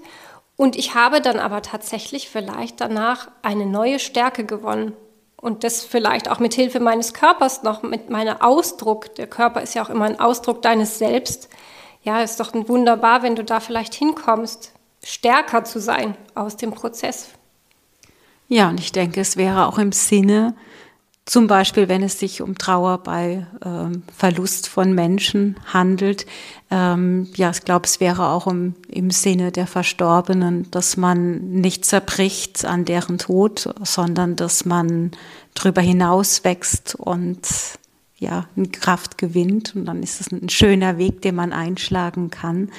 Und 0.56 0.76
ich 0.76 0.94
habe 0.94 1.22
dann 1.22 1.38
aber 1.38 1.62
tatsächlich 1.62 2.28
vielleicht 2.28 2.82
danach 2.82 3.30
eine 3.40 3.64
neue 3.64 3.98
Stärke 3.98 4.44
gewonnen 4.44 4.94
und 5.40 5.64
das 5.64 5.82
vielleicht 5.82 6.30
auch 6.30 6.38
mit 6.38 6.54
Hilfe 6.54 6.80
meines 6.80 7.14
Körpers 7.14 7.62
noch, 7.62 7.82
mit 7.82 8.10
meiner 8.10 8.44
Ausdruck. 8.44 9.14
Der 9.14 9.26
Körper 9.26 9.62
ist 9.62 9.74
ja 9.74 9.82
auch 9.82 9.88
immer 9.88 10.04
ein 10.04 10.20
Ausdruck 10.20 10.62
deines 10.62 10.98
Selbst. 10.98 11.48
Ja, 12.02 12.20
ist 12.20 12.40
doch 12.40 12.52
wunderbar, 12.52 13.22
wenn 13.22 13.36
du 13.36 13.44
da 13.44 13.60
vielleicht 13.60 13.94
hinkommst, 13.94 14.72
stärker 15.02 15.64
zu 15.64 15.80
sein 15.80 16.16
aus 16.34 16.56
dem 16.56 16.72
Prozess. 16.72 17.30
Ja, 18.48 18.68
und 18.68 18.80
ich 18.80 18.92
denke, 18.92 19.20
es 19.20 19.36
wäre 19.36 19.66
auch 19.66 19.78
im 19.78 19.92
Sinne 19.92 20.54
zum 21.30 21.46
Beispiel, 21.46 21.88
wenn 21.88 22.02
es 22.02 22.18
sich 22.18 22.42
um 22.42 22.58
Trauer 22.58 22.98
bei 22.98 23.46
ähm, 23.64 24.02
Verlust 24.16 24.66
von 24.66 24.92
Menschen 24.92 25.54
handelt. 25.72 26.26
Ähm, 26.72 27.28
ja, 27.36 27.50
ich 27.50 27.64
glaube, 27.64 27.86
es 27.86 28.00
wäre 28.00 28.30
auch 28.30 28.48
im, 28.48 28.74
im 28.88 29.12
Sinne 29.12 29.52
der 29.52 29.68
Verstorbenen, 29.68 30.68
dass 30.72 30.96
man 30.96 31.52
nicht 31.52 31.84
zerbricht 31.84 32.64
an 32.64 32.84
deren 32.84 33.18
Tod, 33.18 33.72
sondern 33.84 34.34
dass 34.34 34.64
man 34.64 35.12
darüber 35.54 35.80
hinaus 35.80 36.42
wächst 36.42 36.96
und 36.96 37.46
ja, 38.18 38.46
Kraft 38.72 39.16
gewinnt. 39.16 39.76
Und 39.76 39.84
dann 39.84 40.02
ist 40.02 40.20
es 40.20 40.32
ein 40.32 40.48
schöner 40.48 40.98
Weg, 40.98 41.22
den 41.22 41.36
man 41.36 41.52
einschlagen 41.52 42.30
kann 42.30 42.70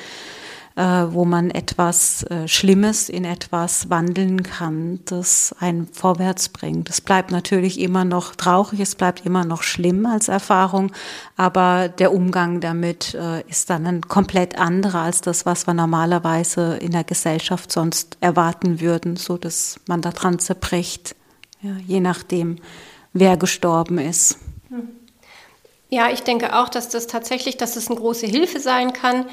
wo 0.83 1.25
man 1.25 1.51
etwas 1.51 2.23
äh, 2.23 2.47
Schlimmes 2.47 3.09
in 3.09 3.25
etwas 3.25 3.89
wandeln 3.89 4.41
kann, 4.43 4.99
das 5.05 5.55
einen 5.59 5.87
vorwärts 5.87 6.49
bringt. 6.49 6.89
Es 6.89 7.01
bleibt 7.01 7.31
natürlich 7.31 7.79
immer 7.79 8.05
noch 8.05 8.35
traurig, 8.35 8.79
es 8.79 8.95
bleibt 8.95 9.25
immer 9.25 9.45
noch 9.45 9.63
schlimm 9.63 10.05
als 10.05 10.27
Erfahrung, 10.27 10.91
aber 11.37 11.87
der 11.87 12.13
Umgang 12.13 12.61
damit 12.61 13.13
äh, 13.13 13.41
ist 13.49 13.69
dann 13.69 13.85
ein 13.85 14.01
komplett 14.01 14.57
anderer 14.57 15.01
als 15.01 15.21
das, 15.21 15.45
was 15.45 15.67
wir 15.67 15.73
normalerweise 15.73 16.77
in 16.77 16.91
der 16.91 17.03
Gesellschaft 17.03 17.71
sonst 17.71 18.17
erwarten 18.21 18.79
würden, 18.81 19.17
so 19.17 19.37
dass 19.37 19.79
man 19.87 20.01
daran 20.01 20.39
zerbricht, 20.39 21.15
ja, 21.61 21.75
je 21.85 21.99
nachdem, 21.99 22.57
wer 23.13 23.37
gestorben 23.37 23.97
ist. 23.97 24.37
Ja, 25.89 26.09
ich 26.09 26.23
denke 26.23 26.57
auch, 26.57 26.69
dass 26.69 26.87
das 26.87 27.07
tatsächlich, 27.07 27.57
dass 27.57 27.73
das 27.73 27.89
eine 27.89 27.99
große 27.99 28.25
Hilfe 28.25 28.61
sein 28.61 28.93
kann, 28.93 29.25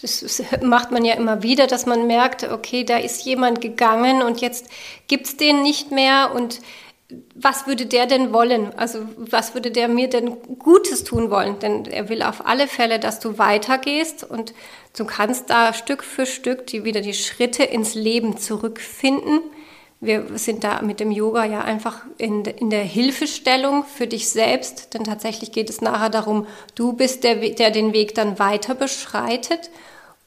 das 0.00 0.42
macht 0.62 0.90
man 0.90 1.04
ja 1.04 1.14
immer 1.14 1.42
wieder, 1.42 1.66
dass 1.66 1.86
man 1.86 2.06
merkt, 2.06 2.44
okay, 2.44 2.84
da 2.84 2.98
ist 2.98 3.24
jemand 3.24 3.60
gegangen 3.60 4.22
und 4.22 4.40
jetzt 4.40 4.68
gibt 5.08 5.26
es 5.26 5.36
den 5.36 5.62
nicht 5.62 5.90
mehr 5.90 6.32
und 6.34 6.60
was 7.34 7.66
würde 7.66 7.86
der 7.86 8.06
denn 8.06 8.32
wollen? 8.32 8.74
Also 8.76 9.00
was 9.16 9.54
würde 9.54 9.70
der 9.70 9.88
mir 9.88 10.08
denn 10.08 10.36
Gutes 10.58 11.04
tun 11.04 11.30
wollen? 11.30 11.58
Denn 11.58 11.84
er 11.84 12.08
will 12.08 12.22
auf 12.22 12.46
alle 12.46 12.66
Fälle, 12.66 12.98
dass 12.98 13.20
du 13.20 13.38
weitergehst 13.38 14.24
und 14.24 14.54
du 14.96 15.04
kannst 15.04 15.50
da 15.50 15.72
Stück 15.74 16.02
für 16.02 16.26
Stück 16.26 16.66
die 16.66 16.84
wieder 16.84 17.02
die 17.02 17.14
Schritte 17.14 17.62
ins 17.62 17.94
Leben 17.94 18.38
zurückfinden. 18.38 19.40
Wir 20.00 20.26
sind 20.36 20.64
da 20.64 20.82
mit 20.82 21.00
dem 21.00 21.10
Yoga 21.10 21.44
ja 21.44 21.60
einfach 21.62 22.02
in, 22.18 22.44
in 22.44 22.68
der 22.68 22.82
Hilfestellung 22.82 23.84
für 23.84 24.06
dich 24.06 24.28
selbst, 24.28 24.92
denn 24.92 25.04
tatsächlich 25.04 25.52
geht 25.52 25.70
es 25.70 25.80
nachher 25.80 26.10
darum, 26.10 26.46
du 26.74 26.92
bist 26.92 27.24
der, 27.24 27.36
der 27.36 27.70
den 27.70 27.92
Weg 27.92 28.14
dann 28.14 28.38
weiter 28.38 28.74
beschreitet 28.74 29.70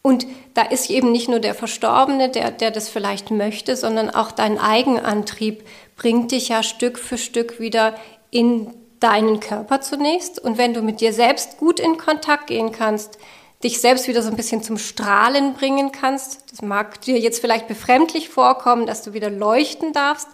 und 0.07 0.25
da 0.53 0.61
ist 0.61 0.89
eben 0.89 1.11
nicht 1.11 1.27
nur 1.27 1.41
der 1.41 1.53
Verstorbene, 1.53 2.29
der, 2.29 2.51
der 2.51 2.71
das 2.71 2.87
vielleicht 2.87 3.29
möchte, 3.29 3.75
sondern 3.75 4.09
auch 4.09 4.31
dein 4.31 4.57
Eigenantrieb 4.57 5.67
bringt 5.97 6.31
dich 6.31 6.47
ja 6.47 6.63
Stück 6.63 6.97
für 6.97 7.17
Stück 7.17 7.59
wieder 7.59 7.93
in 8.31 8.73
deinen 9.01 9.41
Körper 9.41 9.81
zunächst. 9.81 10.39
Und 10.39 10.57
wenn 10.57 10.73
du 10.73 10.81
mit 10.81 11.01
dir 11.01 11.11
selbst 11.11 11.57
gut 11.57 11.81
in 11.81 11.97
Kontakt 11.97 12.47
gehen 12.47 12.71
kannst, 12.71 13.19
dich 13.63 13.81
selbst 13.81 14.07
wieder 14.07 14.21
so 14.21 14.29
ein 14.29 14.35
bisschen 14.35 14.61
zum 14.61 14.77
Strahlen 14.77 15.53
bringen 15.53 15.91
kannst, 15.91 16.51
das 16.51 16.61
mag 16.61 17.01
dir 17.01 17.17
jetzt 17.17 17.39
vielleicht 17.39 17.67
befremdlich 17.67 18.29
vorkommen, 18.29 18.85
dass 18.85 19.01
du 19.01 19.13
wieder 19.13 19.29
leuchten 19.29 19.93
darfst, 19.93 20.27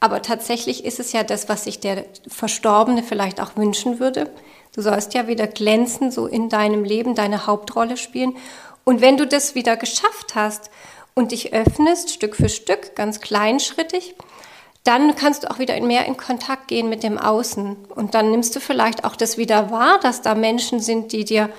aber 0.00 0.22
tatsächlich 0.22 0.84
ist 0.84 1.00
es 1.00 1.12
ja 1.12 1.24
das, 1.24 1.48
was 1.48 1.64
sich 1.64 1.80
der 1.80 2.04
Verstorbene 2.28 3.02
vielleicht 3.02 3.40
auch 3.40 3.56
wünschen 3.56 3.98
würde. 3.98 4.30
Du 4.74 4.80
sollst 4.80 5.14
ja 5.14 5.26
wieder 5.26 5.48
glänzen, 5.48 6.12
so 6.12 6.26
in 6.26 6.48
deinem 6.48 6.84
Leben 6.84 7.16
deine 7.16 7.46
Hauptrolle 7.46 7.96
spielen. 7.96 8.36
Und 8.84 9.00
wenn 9.00 9.16
du 9.16 9.26
das 9.26 9.56
wieder 9.56 9.76
geschafft 9.76 10.36
hast 10.36 10.70
und 11.14 11.32
dich 11.32 11.52
öffnest, 11.52 12.10
Stück 12.10 12.36
für 12.36 12.48
Stück, 12.48 12.94
ganz 12.94 13.20
kleinschrittig, 13.20 14.14
dann 14.84 15.16
kannst 15.16 15.42
du 15.42 15.50
auch 15.50 15.58
wieder 15.58 15.78
mehr 15.80 16.06
in 16.06 16.16
Kontakt 16.16 16.68
gehen 16.68 16.88
mit 16.88 17.02
dem 17.02 17.18
Außen. 17.18 17.76
Und 17.94 18.14
dann 18.14 18.30
nimmst 18.30 18.54
du 18.54 18.60
vielleicht 18.60 19.04
auch 19.04 19.16
das 19.16 19.36
wieder 19.36 19.72
wahr, 19.72 19.98
dass 20.00 20.22
da 20.22 20.36
Menschen 20.36 20.80
sind, 20.80 21.12
die 21.12 21.24
dir 21.24 21.50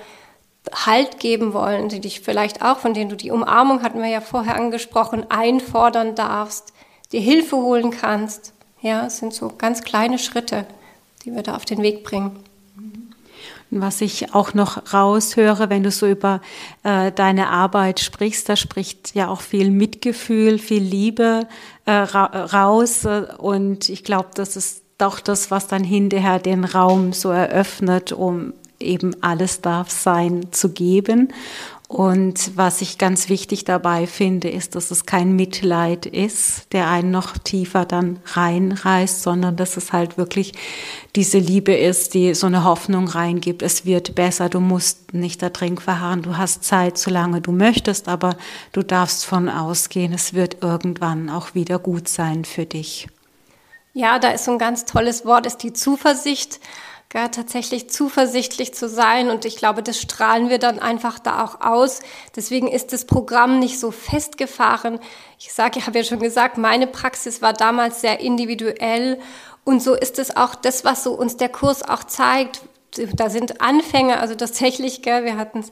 Halt 0.72 1.18
geben 1.18 1.52
wollen, 1.52 1.88
die 1.88 2.00
dich 2.00 2.20
vielleicht 2.20 2.62
auch, 2.62 2.78
von 2.78 2.94
denen 2.94 3.10
du 3.10 3.16
die 3.16 3.30
Umarmung 3.30 3.82
hatten 3.82 4.00
wir 4.00 4.08
ja 4.08 4.20
vorher 4.20 4.56
angesprochen, 4.56 5.26
einfordern 5.30 6.14
darfst, 6.14 6.72
dir 7.12 7.20
Hilfe 7.20 7.56
holen 7.56 7.90
kannst. 7.90 8.52
Ja, 8.82 9.06
es 9.06 9.18
sind 9.18 9.34
so 9.34 9.52
ganz 9.56 9.82
kleine 9.82 10.18
Schritte, 10.18 10.66
die 11.24 11.34
wir 11.34 11.42
da 11.42 11.56
auf 11.56 11.64
den 11.64 11.82
Weg 11.82 12.04
bringen. 12.04 12.44
Was 13.72 14.00
ich 14.00 14.34
auch 14.34 14.52
noch 14.52 14.92
raushöre, 14.92 15.70
wenn 15.70 15.84
du 15.84 15.92
so 15.92 16.08
über 16.08 16.40
äh, 16.82 17.12
deine 17.12 17.48
Arbeit 17.50 18.00
sprichst, 18.00 18.48
da 18.48 18.56
spricht 18.56 19.14
ja 19.14 19.28
auch 19.28 19.40
viel 19.40 19.70
Mitgefühl, 19.70 20.58
viel 20.58 20.82
Liebe 20.82 21.46
äh, 21.86 21.92
ra 21.92 22.24
raus. 22.46 23.06
Und 23.38 23.88
ich 23.88 24.02
glaube, 24.02 24.30
das 24.34 24.56
ist 24.56 24.82
doch 24.98 25.20
das, 25.20 25.52
was 25.52 25.68
dann 25.68 25.84
hinterher 25.84 26.40
den 26.40 26.64
Raum 26.64 27.12
so 27.12 27.30
eröffnet, 27.30 28.10
um 28.10 28.54
eben 28.80 29.22
alles 29.22 29.60
darf 29.60 29.90
sein 29.90 30.48
zu 30.52 30.70
geben. 30.70 31.32
Und 31.90 32.56
was 32.56 32.82
ich 32.82 32.98
ganz 32.98 33.28
wichtig 33.28 33.64
dabei 33.64 34.06
finde, 34.06 34.48
ist, 34.48 34.76
dass 34.76 34.92
es 34.92 35.06
kein 35.06 35.34
Mitleid 35.34 36.06
ist, 36.06 36.72
der 36.72 36.88
einen 36.88 37.10
noch 37.10 37.36
tiefer 37.36 37.84
dann 37.84 38.20
reinreißt, 38.26 39.22
sondern 39.22 39.56
dass 39.56 39.76
es 39.76 39.92
halt 39.92 40.16
wirklich 40.16 40.52
diese 41.16 41.38
Liebe 41.38 41.74
ist, 41.74 42.14
die 42.14 42.34
so 42.34 42.46
eine 42.46 42.62
Hoffnung 42.62 43.08
reingibt. 43.08 43.62
Es 43.62 43.86
wird 43.86 44.14
besser, 44.14 44.48
du 44.48 44.60
musst 44.60 45.14
nicht 45.14 45.42
da 45.42 45.50
drin 45.50 45.78
verharren, 45.78 46.22
du 46.22 46.36
hast 46.36 46.62
Zeit, 46.62 46.96
solange 46.96 47.40
du 47.40 47.50
möchtest, 47.50 48.06
aber 48.06 48.36
du 48.70 48.84
darfst 48.84 49.26
von 49.26 49.48
ausgehen, 49.48 50.12
es 50.12 50.32
wird 50.32 50.62
irgendwann 50.62 51.28
auch 51.28 51.56
wieder 51.56 51.80
gut 51.80 52.06
sein 52.06 52.44
für 52.44 52.66
dich. 52.66 53.08
Ja, 53.94 54.20
da 54.20 54.30
ist 54.30 54.44
so 54.44 54.52
ein 54.52 54.58
ganz 54.58 54.84
tolles 54.84 55.24
Wort, 55.24 55.44
ist 55.44 55.64
die 55.64 55.72
Zuversicht 55.72 56.60
ja, 57.12 57.28
tatsächlich 57.28 57.90
zuversichtlich 57.90 58.72
zu 58.72 58.88
sein. 58.88 59.30
Und 59.30 59.44
ich 59.44 59.56
glaube, 59.56 59.82
das 59.82 60.00
strahlen 60.00 60.48
wir 60.48 60.58
dann 60.58 60.78
einfach 60.78 61.18
da 61.18 61.44
auch 61.44 61.60
aus. 61.60 62.00
Deswegen 62.36 62.68
ist 62.68 62.92
das 62.92 63.04
Programm 63.04 63.58
nicht 63.58 63.80
so 63.80 63.90
festgefahren. 63.90 65.00
Ich 65.38 65.52
sage, 65.52 65.80
ich 65.80 65.86
habe 65.86 65.98
ja 65.98 66.04
schon 66.04 66.20
gesagt, 66.20 66.56
meine 66.56 66.86
Praxis 66.86 67.42
war 67.42 67.52
damals 67.52 68.00
sehr 68.00 68.20
individuell. 68.20 69.18
Und 69.64 69.82
so 69.82 69.94
ist 69.94 70.18
es 70.18 70.36
auch 70.36 70.54
das, 70.54 70.84
was 70.84 71.02
so 71.02 71.12
uns 71.12 71.36
der 71.36 71.48
Kurs 71.48 71.82
auch 71.82 72.04
zeigt. 72.04 72.62
Da 73.14 73.30
sind 73.30 73.60
Anfänge, 73.60 74.18
also 74.18 74.34
tatsächlich, 74.34 75.02
gell, 75.02 75.24
wir 75.24 75.36
hatten 75.36 75.64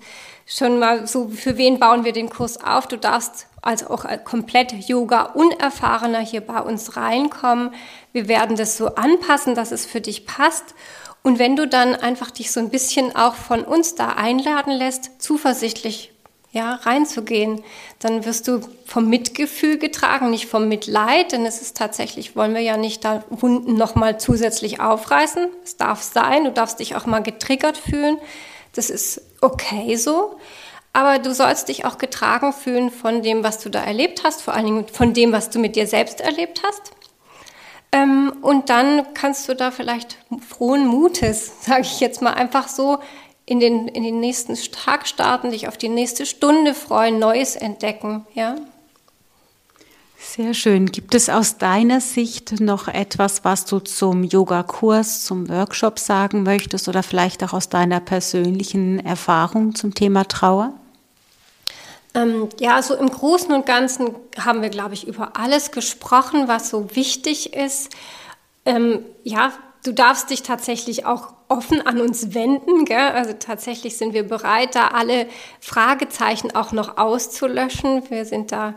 schon 0.47 0.79
mal 0.79 1.07
so, 1.07 1.29
für 1.29 1.57
wen 1.57 1.79
bauen 1.79 2.05
wir 2.05 2.13
den 2.13 2.31
Kurs 2.31 2.63
auf? 2.63 2.87
Du 2.87 2.97
darfst 2.97 3.47
als 3.61 3.85
auch 3.85 4.07
komplett 4.25 4.73
Yoga-Unerfahrener 4.73 6.21
hier 6.21 6.41
bei 6.41 6.61
uns 6.61 6.97
reinkommen. 6.97 7.75
Wir 8.13 8.29
werden 8.29 8.57
das 8.57 8.77
so 8.77 8.95
anpassen, 8.95 9.55
dass 9.55 9.73
es 9.73 9.85
für 9.85 10.01
dich 10.01 10.27
passt. 10.27 10.75
Und 11.23 11.39
wenn 11.39 11.57
du 11.57 11.67
dann 11.67 11.95
einfach 11.95 12.31
dich 12.31 12.51
so 12.51 12.61
ein 12.61 12.71
bisschen 12.71 13.15
auch 13.15 13.35
von 13.35 13.65
uns 13.65 13.95
da 13.95 14.11
einladen 14.11 14.73
lässt, 14.73 15.21
zuversichtlich 15.21 16.13
ja, 16.51 16.75
reinzugehen, 16.77 17.63
dann 17.99 18.25
wirst 18.25 18.49
du 18.49 18.61
vom 18.87 19.09
Mitgefühl 19.09 19.79
getragen, 19.79 20.31
nicht 20.31 20.47
vom 20.47 20.69
Mitleid, 20.69 21.33
denn 21.33 21.45
es 21.45 21.61
ist 21.61 21.77
tatsächlich, 21.77 22.37
wollen 22.37 22.55
wir 22.55 22.63
ja 22.63 22.77
nicht 22.77 23.05
da 23.05 23.23
Wunden 23.29 23.75
nochmal 23.75 24.19
zusätzlich 24.19 24.81
aufreißen. 24.81 25.49
Es 25.63 25.77
darf 25.77 26.03
sein, 26.03 26.45
du 26.45 26.53
darfst 26.53 26.81
dich 26.81 26.97
auch 26.97 27.05
mal 27.05 27.23
getriggert 27.23 27.77
fühlen. 27.77 28.19
Das 28.73 28.89
ist 28.89 29.21
okay 29.41 29.97
so. 29.97 30.39
Aber 30.95 31.19
du 31.19 31.35
sollst 31.35 31.69
dich 31.69 31.85
auch 31.85 31.99
getragen 31.99 32.53
fühlen 32.53 32.91
von 32.91 33.23
dem, 33.23 33.45
was 33.45 33.59
du 33.59 33.69
da 33.69 33.85
erlebt 33.85 34.23
hast, 34.25 34.41
vor 34.41 34.55
allen 34.55 34.65
Dingen 34.65 34.89
von 34.89 35.13
dem, 35.13 35.33
was 35.33 35.51
du 35.51 35.59
mit 35.59 35.77
dir 35.77 35.87
selbst 35.87 36.21
erlebt 36.21 36.63
hast. 36.67 36.93
Ähm, 37.93 38.33
und 38.43 38.69
dann 38.69 39.15
kannst 39.15 39.49
du 39.49 39.55
da 39.55 39.71
vielleicht 39.71 40.19
frohen 40.47 40.87
Mutes, 40.87 41.53
sage 41.63 41.83
ich 41.83 42.01
jetzt 42.01 42.23
mal 42.23 42.35
einfach 42.35 42.69
so, 42.69 42.99
in 43.47 43.61
den, 43.61 43.89
in 43.89 44.03
den 44.03 44.21
nächsten 44.21 44.55
Tag 44.73 45.07
starten, 45.07 45.53
dich 45.53 45.69
auf 45.69 45.79
die 45.79 45.89
nächste 45.89 46.27
Stunde 46.27 46.75
freuen, 46.75 47.19
Neues 47.19 47.57
entdecken, 47.57 48.27
ja. 48.35 48.57
Sehr 50.21 50.53
schön. 50.53 50.87
Gibt 50.87 51.15
es 51.15 51.31
aus 51.31 51.57
deiner 51.57 52.03
Sicht 52.03 52.61
noch 52.61 52.89
etwas, 52.89 53.45
was 53.45 53.65
du 53.65 53.79
zum 53.79 54.25
Yogakurs, 54.25 55.25
zum 55.25 55.49
Workshop 55.49 55.99
sagen 55.99 56.43
möchtest 56.43 56.89
oder 56.89 57.03
vielleicht 57.03 57.43
auch 57.43 57.55
aus 57.55 57.71
deiner 57.71 58.01
persönlichen 58.01 58.99
Erfahrung 58.99 59.75
zum 59.75 59.95
Thema 59.95 60.25
Trauer? 60.25 60.75
Ähm, 62.15 62.49
ja, 62.59 62.81
so 62.83 62.95
im 62.95 63.11
Großen 63.11 63.53
und 63.53 63.67
Ganzen 63.67 64.15
haben 64.39 64.63
wir, 64.63 64.71
glaube 64.71 64.95
ich, 64.95 65.07
über 65.07 65.37
alles 65.37 65.71
gesprochen, 65.71 66.49
was 66.49 66.71
so 66.71 66.95
wichtig 66.97 67.55
ist. 67.55 67.91
Ähm, 68.65 69.05
ja, 69.25 69.53
du 69.85 69.93
darfst 69.93 70.31
dich 70.31 70.43
tatsächlich 70.43 71.07
auch 71.07 71.33
offen 71.49 71.87
an 71.87 72.01
uns 72.01 72.35
wenden. 72.35 72.85
Gell? 72.85 72.99
Also 72.99 73.35
tatsächlich 73.35 73.97
sind 73.97 74.13
wir 74.13 74.27
bereit, 74.27 74.75
da 74.75 74.89
alle 74.89 75.29
Fragezeichen 75.61 76.55
auch 76.55 76.73
noch 76.73 76.99
auszulöschen. 76.99 78.11
Wir 78.11 78.25
sind 78.25 78.53
da 78.53 78.75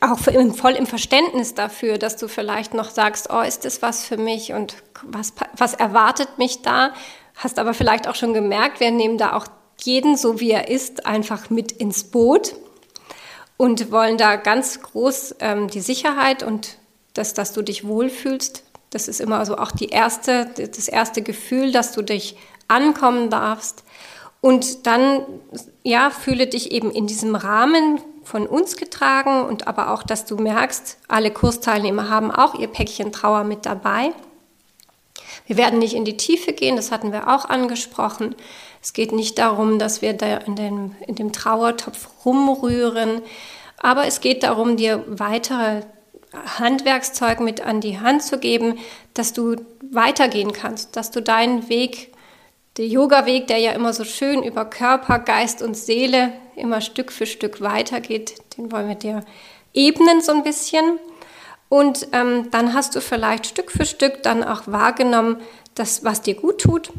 auch 0.00 0.18
voll 0.18 0.72
im 0.72 0.86
Verständnis 0.86 1.54
dafür, 1.54 1.98
dass 1.98 2.16
du 2.16 2.26
vielleicht 2.26 2.72
noch 2.72 2.90
sagst, 2.90 3.28
oh, 3.30 3.42
ist 3.42 3.64
das 3.64 3.82
was 3.82 4.04
für 4.04 4.16
mich 4.16 4.52
und 4.52 4.76
was, 5.02 5.34
was 5.56 5.74
erwartet 5.74 6.38
mich 6.38 6.62
da? 6.62 6.94
Hast 7.36 7.58
aber 7.58 7.74
vielleicht 7.74 8.08
auch 8.08 8.14
schon 8.14 8.32
gemerkt, 8.32 8.80
wir 8.80 8.90
nehmen 8.90 9.18
da 9.18 9.34
auch 9.34 9.46
jeden, 9.84 10.16
so 10.16 10.40
wie 10.40 10.50
er 10.50 10.68
ist, 10.68 11.06
einfach 11.06 11.50
mit 11.50 11.72
ins 11.72 12.04
Boot 12.04 12.54
und 13.56 13.90
wollen 13.92 14.18
da 14.18 14.36
ganz 14.36 14.80
groß 14.82 15.36
ähm, 15.40 15.68
die 15.68 15.80
Sicherheit 15.80 16.42
und 16.42 16.78
das, 17.14 17.34
dass 17.34 17.52
du 17.52 17.62
dich 17.62 17.86
wohlfühlst. 17.86 18.64
Das 18.90 19.08
ist 19.08 19.20
immer 19.20 19.44
so 19.46 19.56
auch 19.56 19.70
die 19.70 19.88
erste, 19.88 20.46
das 20.46 20.88
erste 20.88 21.22
Gefühl, 21.22 21.72
dass 21.72 21.92
du 21.92 22.02
dich 22.02 22.36
ankommen 22.68 23.30
darfst. 23.30 23.84
Und 24.40 24.86
dann, 24.86 25.24
ja, 25.84 26.10
fühle 26.10 26.48
dich 26.48 26.72
eben 26.72 26.90
in 26.90 27.06
diesem 27.06 27.36
Rahmen 27.36 28.00
von 28.24 28.46
uns 28.46 28.76
getragen 28.76 29.44
und 29.44 29.68
aber 29.68 29.92
auch, 29.92 30.02
dass 30.02 30.24
du 30.24 30.36
merkst, 30.36 30.98
alle 31.08 31.30
Kursteilnehmer 31.30 32.08
haben 32.08 32.30
auch 32.30 32.54
ihr 32.58 32.68
Päckchen 32.68 33.12
Trauer 33.12 33.44
mit 33.44 33.66
dabei. 33.66 34.12
Wir 35.46 35.56
werden 35.56 35.78
nicht 35.78 35.94
in 35.94 36.04
die 36.04 36.16
Tiefe 36.16 36.52
gehen, 36.52 36.76
das 36.76 36.90
hatten 36.90 37.12
wir 37.12 37.28
auch 37.28 37.44
angesprochen. 37.44 38.34
Es 38.82 38.92
geht 38.92 39.12
nicht 39.12 39.38
darum, 39.38 39.78
dass 39.78 40.02
wir 40.02 40.12
da 40.12 40.38
in 40.38 40.56
dem, 40.56 40.96
in 41.06 41.14
dem 41.14 41.32
Trauertopf 41.32 42.08
rumrühren, 42.24 43.22
aber 43.78 44.06
es 44.06 44.20
geht 44.20 44.42
darum, 44.42 44.76
dir 44.76 45.04
weitere 45.06 45.82
Handwerkszeug 46.58 47.40
mit 47.40 47.60
an 47.60 47.80
die 47.80 48.00
Hand 48.00 48.22
zu 48.22 48.38
geben, 48.38 48.78
dass 49.14 49.32
du 49.32 49.56
weitergehen 49.92 50.52
kannst, 50.52 50.96
dass 50.96 51.12
du 51.12 51.22
deinen 51.22 51.68
Weg, 51.68 52.12
der 52.76 52.86
Yoga-Weg, 52.86 53.46
der 53.48 53.58
ja 53.58 53.72
immer 53.72 53.92
so 53.92 54.02
schön 54.02 54.42
über 54.42 54.64
Körper, 54.64 55.18
Geist 55.18 55.62
und 55.62 55.76
Seele 55.76 56.32
immer 56.56 56.80
Stück 56.80 57.12
für 57.12 57.26
Stück 57.26 57.60
weitergeht, 57.60 58.34
den 58.56 58.72
wollen 58.72 58.88
wir 58.88 58.94
dir 58.94 59.24
ebnen 59.74 60.22
so 60.22 60.32
ein 60.32 60.42
bisschen. 60.42 60.98
Und 61.68 62.08
ähm, 62.12 62.50
dann 62.50 62.74
hast 62.74 62.96
du 62.96 63.00
vielleicht 63.00 63.46
Stück 63.46 63.70
für 63.70 63.84
Stück 63.84 64.22
dann 64.22 64.42
auch 64.42 64.62
wahrgenommen, 64.66 65.36
das, 65.74 66.04
was 66.04 66.22
dir 66.22 66.34
gut 66.34 66.60
tut 66.60 66.90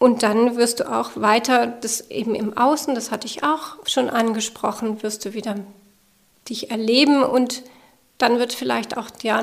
und 0.00 0.22
dann 0.22 0.56
wirst 0.56 0.80
du 0.80 0.90
auch 0.90 1.10
weiter, 1.14 1.66
das 1.66 2.10
eben 2.10 2.34
im 2.34 2.56
Außen, 2.56 2.94
das 2.94 3.10
hatte 3.10 3.26
ich 3.26 3.44
auch 3.44 3.76
schon 3.84 4.08
angesprochen, 4.08 5.02
wirst 5.02 5.26
du 5.26 5.34
wieder 5.34 5.56
dich 6.48 6.70
erleben 6.70 7.22
und 7.22 7.62
dann 8.16 8.38
wird 8.38 8.54
vielleicht 8.54 8.96
auch 8.96 9.08
ja, 9.22 9.42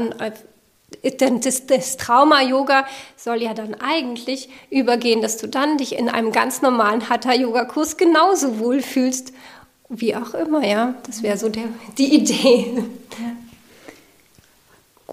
denn 1.19 1.41
das, 1.41 1.67
das 1.67 1.97
Trauma-Yoga 1.97 2.87
soll 3.15 3.43
ja 3.43 3.53
dann 3.53 3.75
eigentlich 3.75 4.49
übergehen, 4.71 5.21
dass 5.21 5.37
du 5.37 5.47
dann 5.47 5.77
dich 5.77 5.95
in 5.95 6.09
einem 6.09 6.31
ganz 6.31 6.63
normalen 6.63 7.07
Hatha-Yoga-Kurs 7.07 7.97
genauso 7.97 8.57
wohlfühlst, 8.57 9.33
wie 9.89 10.15
auch 10.15 10.33
immer, 10.33 10.65
ja. 10.65 10.95
Das 11.05 11.21
wäre 11.21 11.37
so 11.37 11.49
der, 11.49 11.65
die 11.99 12.15
Idee. 12.15 12.83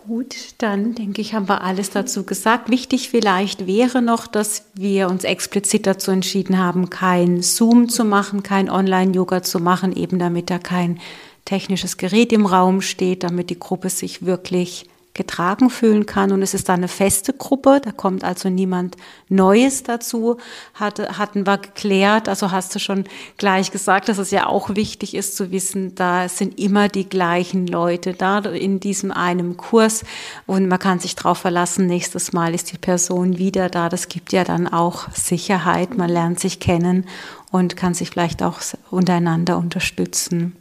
Gut, 0.06 0.34
dann 0.58 0.94
denke 0.94 1.22
ich, 1.22 1.32
haben 1.32 1.48
wir 1.48 1.62
alles 1.62 1.88
dazu 1.88 2.24
gesagt. 2.24 2.68
Wichtig 2.68 3.08
vielleicht 3.08 3.66
wäre 3.66 4.02
noch, 4.02 4.26
dass 4.26 4.66
wir 4.74 5.08
uns 5.08 5.24
explizit 5.24 5.86
dazu 5.86 6.10
entschieden 6.10 6.58
haben, 6.58 6.90
kein 6.90 7.40
Zoom 7.40 7.88
zu 7.88 8.04
machen, 8.04 8.42
kein 8.42 8.68
Online-Yoga 8.68 9.42
zu 9.42 9.60
machen, 9.60 9.96
eben 9.96 10.18
damit 10.18 10.50
da 10.50 10.58
kein 10.58 11.00
technisches 11.46 11.96
Gerät 11.96 12.34
im 12.34 12.44
Raum 12.44 12.82
steht, 12.82 13.22
damit 13.22 13.48
die 13.48 13.58
Gruppe 13.58 13.88
sich 13.88 14.26
wirklich 14.26 14.86
getragen 15.14 15.70
fühlen 15.70 16.06
kann. 16.06 16.32
Und 16.32 16.42
es 16.42 16.54
ist 16.54 16.68
dann 16.68 16.80
eine 16.80 16.88
feste 16.88 17.32
Gruppe, 17.32 17.80
da 17.82 17.92
kommt 17.92 18.24
also 18.24 18.50
niemand 18.50 18.96
Neues 19.28 19.84
dazu, 19.84 20.38
hatte, 20.74 21.16
hatten 21.16 21.46
wir 21.46 21.58
geklärt. 21.58 22.28
Also 22.28 22.50
hast 22.50 22.74
du 22.74 22.80
schon 22.80 23.04
gleich 23.38 23.70
gesagt, 23.70 24.08
dass 24.08 24.18
es 24.18 24.32
ja 24.32 24.46
auch 24.46 24.74
wichtig 24.74 25.14
ist 25.14 25.36
zu 25.36 25.52
wissen, 25.52 25.94
da 25.94 26.28
sind 26.28 26.58
immer 26.58 26.88
die 26.88 27.08
gleichen 27.08 27.66
Leute 27.66 28.12
da 28.12 28.40
in 28.40 28.80
diesem 28.80 29.12
einen 29.12 29.56
Kurs 29.56 30.04
und 30.46 30.66
man 30.68 30.80
kann 30.80 30.98
sich 30.98 31.14
darauf 31.14 31.38
verlassen, 31.38 31.86
nächstes 31.86 32.32
Mal 32.32 32.54
ist 32.54 32.72
die 32.72 32.78
Person 32.78 33.38
wieder 33.38 33.68
da. 33.68 33.88
Das 33.88 34.08
gibt 34.08 34.32
ja 34.32 34.42
dann 34.42 34.66
auch 34.66 35.08
Sicherheit, 35.12 35.96
man 35.96 36.10
lernt 36.10 36.40
sich 36.40 36.58
kennen 36.58 37.06
und 37.52 37.76
kann 37.76 37.94
sich 37.94 38.10
vielleicht 38.10 38.42
auch 38.42 38.60
untereinander 38.90 39.58
unterstützen. 39.58 40.56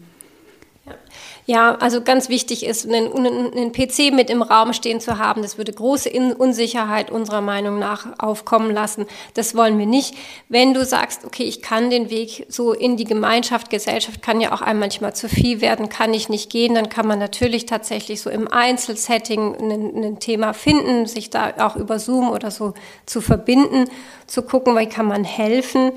Ja, 1.46 1.76
also 1.76 2.02
ganz 2.02 2.30
wichtig 2.30 2.66
ist, 2.66 2.88
einen, 2.88 3.12
einen, 3.14 3.74
PC 3.74 4.14
mit 4.14 4.30
im 4.30 4.42
Raum 4.42 4.72
stehen 4.72 5.02
zu 5.02 5.18
haben. 5.18 5.42
Das 5.42 5.58
würde 5.58 5.74
große 5.74 6.10
Unsicherheit 6.38 7.12
unserer 7.12 7.42
Meinung 7.42 7.80
nach 7.80 8.18
aufkommen 8.18 8.72
lassen. 8.72 9.06
Das 9.34 9.54
wollen 9.54 9.78
wir 9.78 9.86
nicht. 9.86 10.16
Wenn 10.48 10.74
du 10.74 10.86
sagst, 10.86 11.26
okay, 11.26 11.44
ich 11.44 11.62
kann 11.62 11.90
den 11.90 12.10
Weg 12.10 12.46
so 12.48 12.72
in 12.72 12.96
die 12.96 13.04
Gemeinschaft, 13.04 13.70
Gesellschaft 13.70 14.22
kann 14.22 14.40
ja 14.40 14.54
auch 14.54 14.62
einem 14.62 14.80
manchmal 14.80 15.16
zu 15.16 15.28
viel 15.28 15.60
werden, 15.60 15.90
kann 15.90 16.14
ich 16.14 16.30
nicht 16.30 16.50
gehen, 16.50 16.76
dann 16.76 16.88
kann 16.88 17.08
man 17.08 17.20
natürlich 17.20 17.66
tatsächlich 17.66 18.22
so 18.22 18.30
im 18.30 18.48
Einzelsetting 18.48 19.56
ein, 19.56 20.04
ein 20.04 20.20
Thema 20.22 20.54
finden, 20.54 21.08
sich 21.08 21.30
da 21.30 21.54
auch 21.60 21.76
über 21.76 22.00
Zoom 22.00 22.30
oder 22.30 22.52
so 22.52 22.74
zu 23.06 23.20
verbinden, 23.20 23.90
zu 24.28 24.44
gucken, 24.44 24.78
wie 24.78 24.88
kann 24.88 25.08
man 25.08 25.26
helfen. 25.26 25.92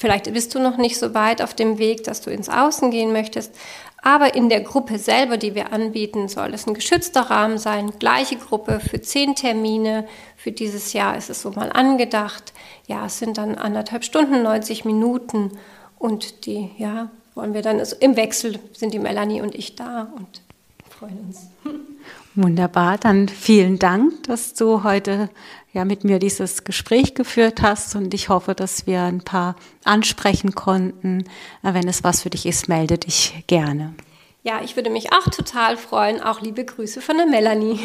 Vielleicht 0.00 0.32
bist 0.32 0.54
du 0.54 0.60
noch 0.60 0.78
nicht 0.78 0.98
so 0.98 1.12
weit 1.12 1.42
auf 1.42 1.52
dem 1.52 1.76
Weg, 1.76 2.04
dass 2.04 2.22
du 2.22 2.30
ins 2.30 2.48
Außen 2.48 2.90
gehen 2.90 3.12
möchtest, 3.12 3.54
aber 4.02 4.34
in 4.34 4.48
der 4.48 4.62
Gruppe 4.62 4.98
selber, 4.98 5.36
die 5.36 5.54
wir 5.54 5.72
anbieten, 5.72 6.28
soll 6.28 6.54
es 6.54 6.66
ein 6.66 6.74
geschützter 6.74 7.22
Rahmen 7.22 7.58
sein, 7.58 7.92
gleiche 7.98 8.36
Gruppe 8.36 8.80
für 8.80 9.00
zehn 9.00 9.34
Termine. 9.34 10.06
Für 10.36 10.52
dieses 10.52 10.92
Jahr 10.92 11.16
ist 11.16 11.28
es 11.28 11.42
so 11.42 11.50
mal 11.50 11.70
angedacht. 11.70 12.52
Ja, 12.86 13.06
es 13.06 13.18
sind 13.18 13.36
dann 13.36 13.56
anderthalb 13.56 14.04
Stunden, 14.04 14.42
90 14.42 14.84
Minuten 14.84 15.52
und 15.98 16.46
die, 16.46 16.70
ja, 16.78 17.10
wollen 17.34 17.54
wir 17.54 17.62
dann, 17.62 17.78
also 17.78 17.96
im 18.00 18.16
Wechsel 18.16 18.58
sind 18.72 18.94
die 18.94 18.98
Melanie 18.98 19.42
und 19.42 19.54
ich 19.54 19.76
da 19.76 20.08
und 20.16 20.42
freuen 20.88 21.18
uns. 21.26 21.48
Wunderbar, 22.34 22.96
dann 22.96 23.28
vielen 23.28 23.78
Dank, 23.78 24.22
dass 24.24 24.54
du 24.54 24.84
heute 24.84 25.28
ja 25.72 25.84
mit 25.84 26.04
mir 26.04 26.18
dieses 26.18 26.64
Gespräch 26.64 27.14
geführt 27.14 27.62
hast 27.62 27.94
und 27.94 28.12
ich 28.14 28.28
hoffe, 28.28 28.54
dass 28.54 28.86
wir 28.86 29.02
ein 29.02 29.20
paar 29.20 29.56
ansprechen 29.84 30.54
konnten. 30.54 31.24
Äh, 31.62 31.74
wenn 31.74 31.88
es 31.88 32.04
was 32.04 32.22
für 32.22 32.30
dich 32.30 32.46
ist, 32.46 32.68
melde 32.68 32.98
dich 32.98 33.44
gerne. 33.46 33.94
Ja, 34.42 34.62
ich 34.62 34.76
würde 34.76 34.90
mich 34.90 35.12
auch 35.12 35.28
total 35.30 35.76
freuen. 35.76 36.22
Auch 36.22 36.40
liebe 36.40 36.64
Grüße 36.64 37.00
von 37.00 37.16
der 37.18 37.26
Melanie. 37.26 37.80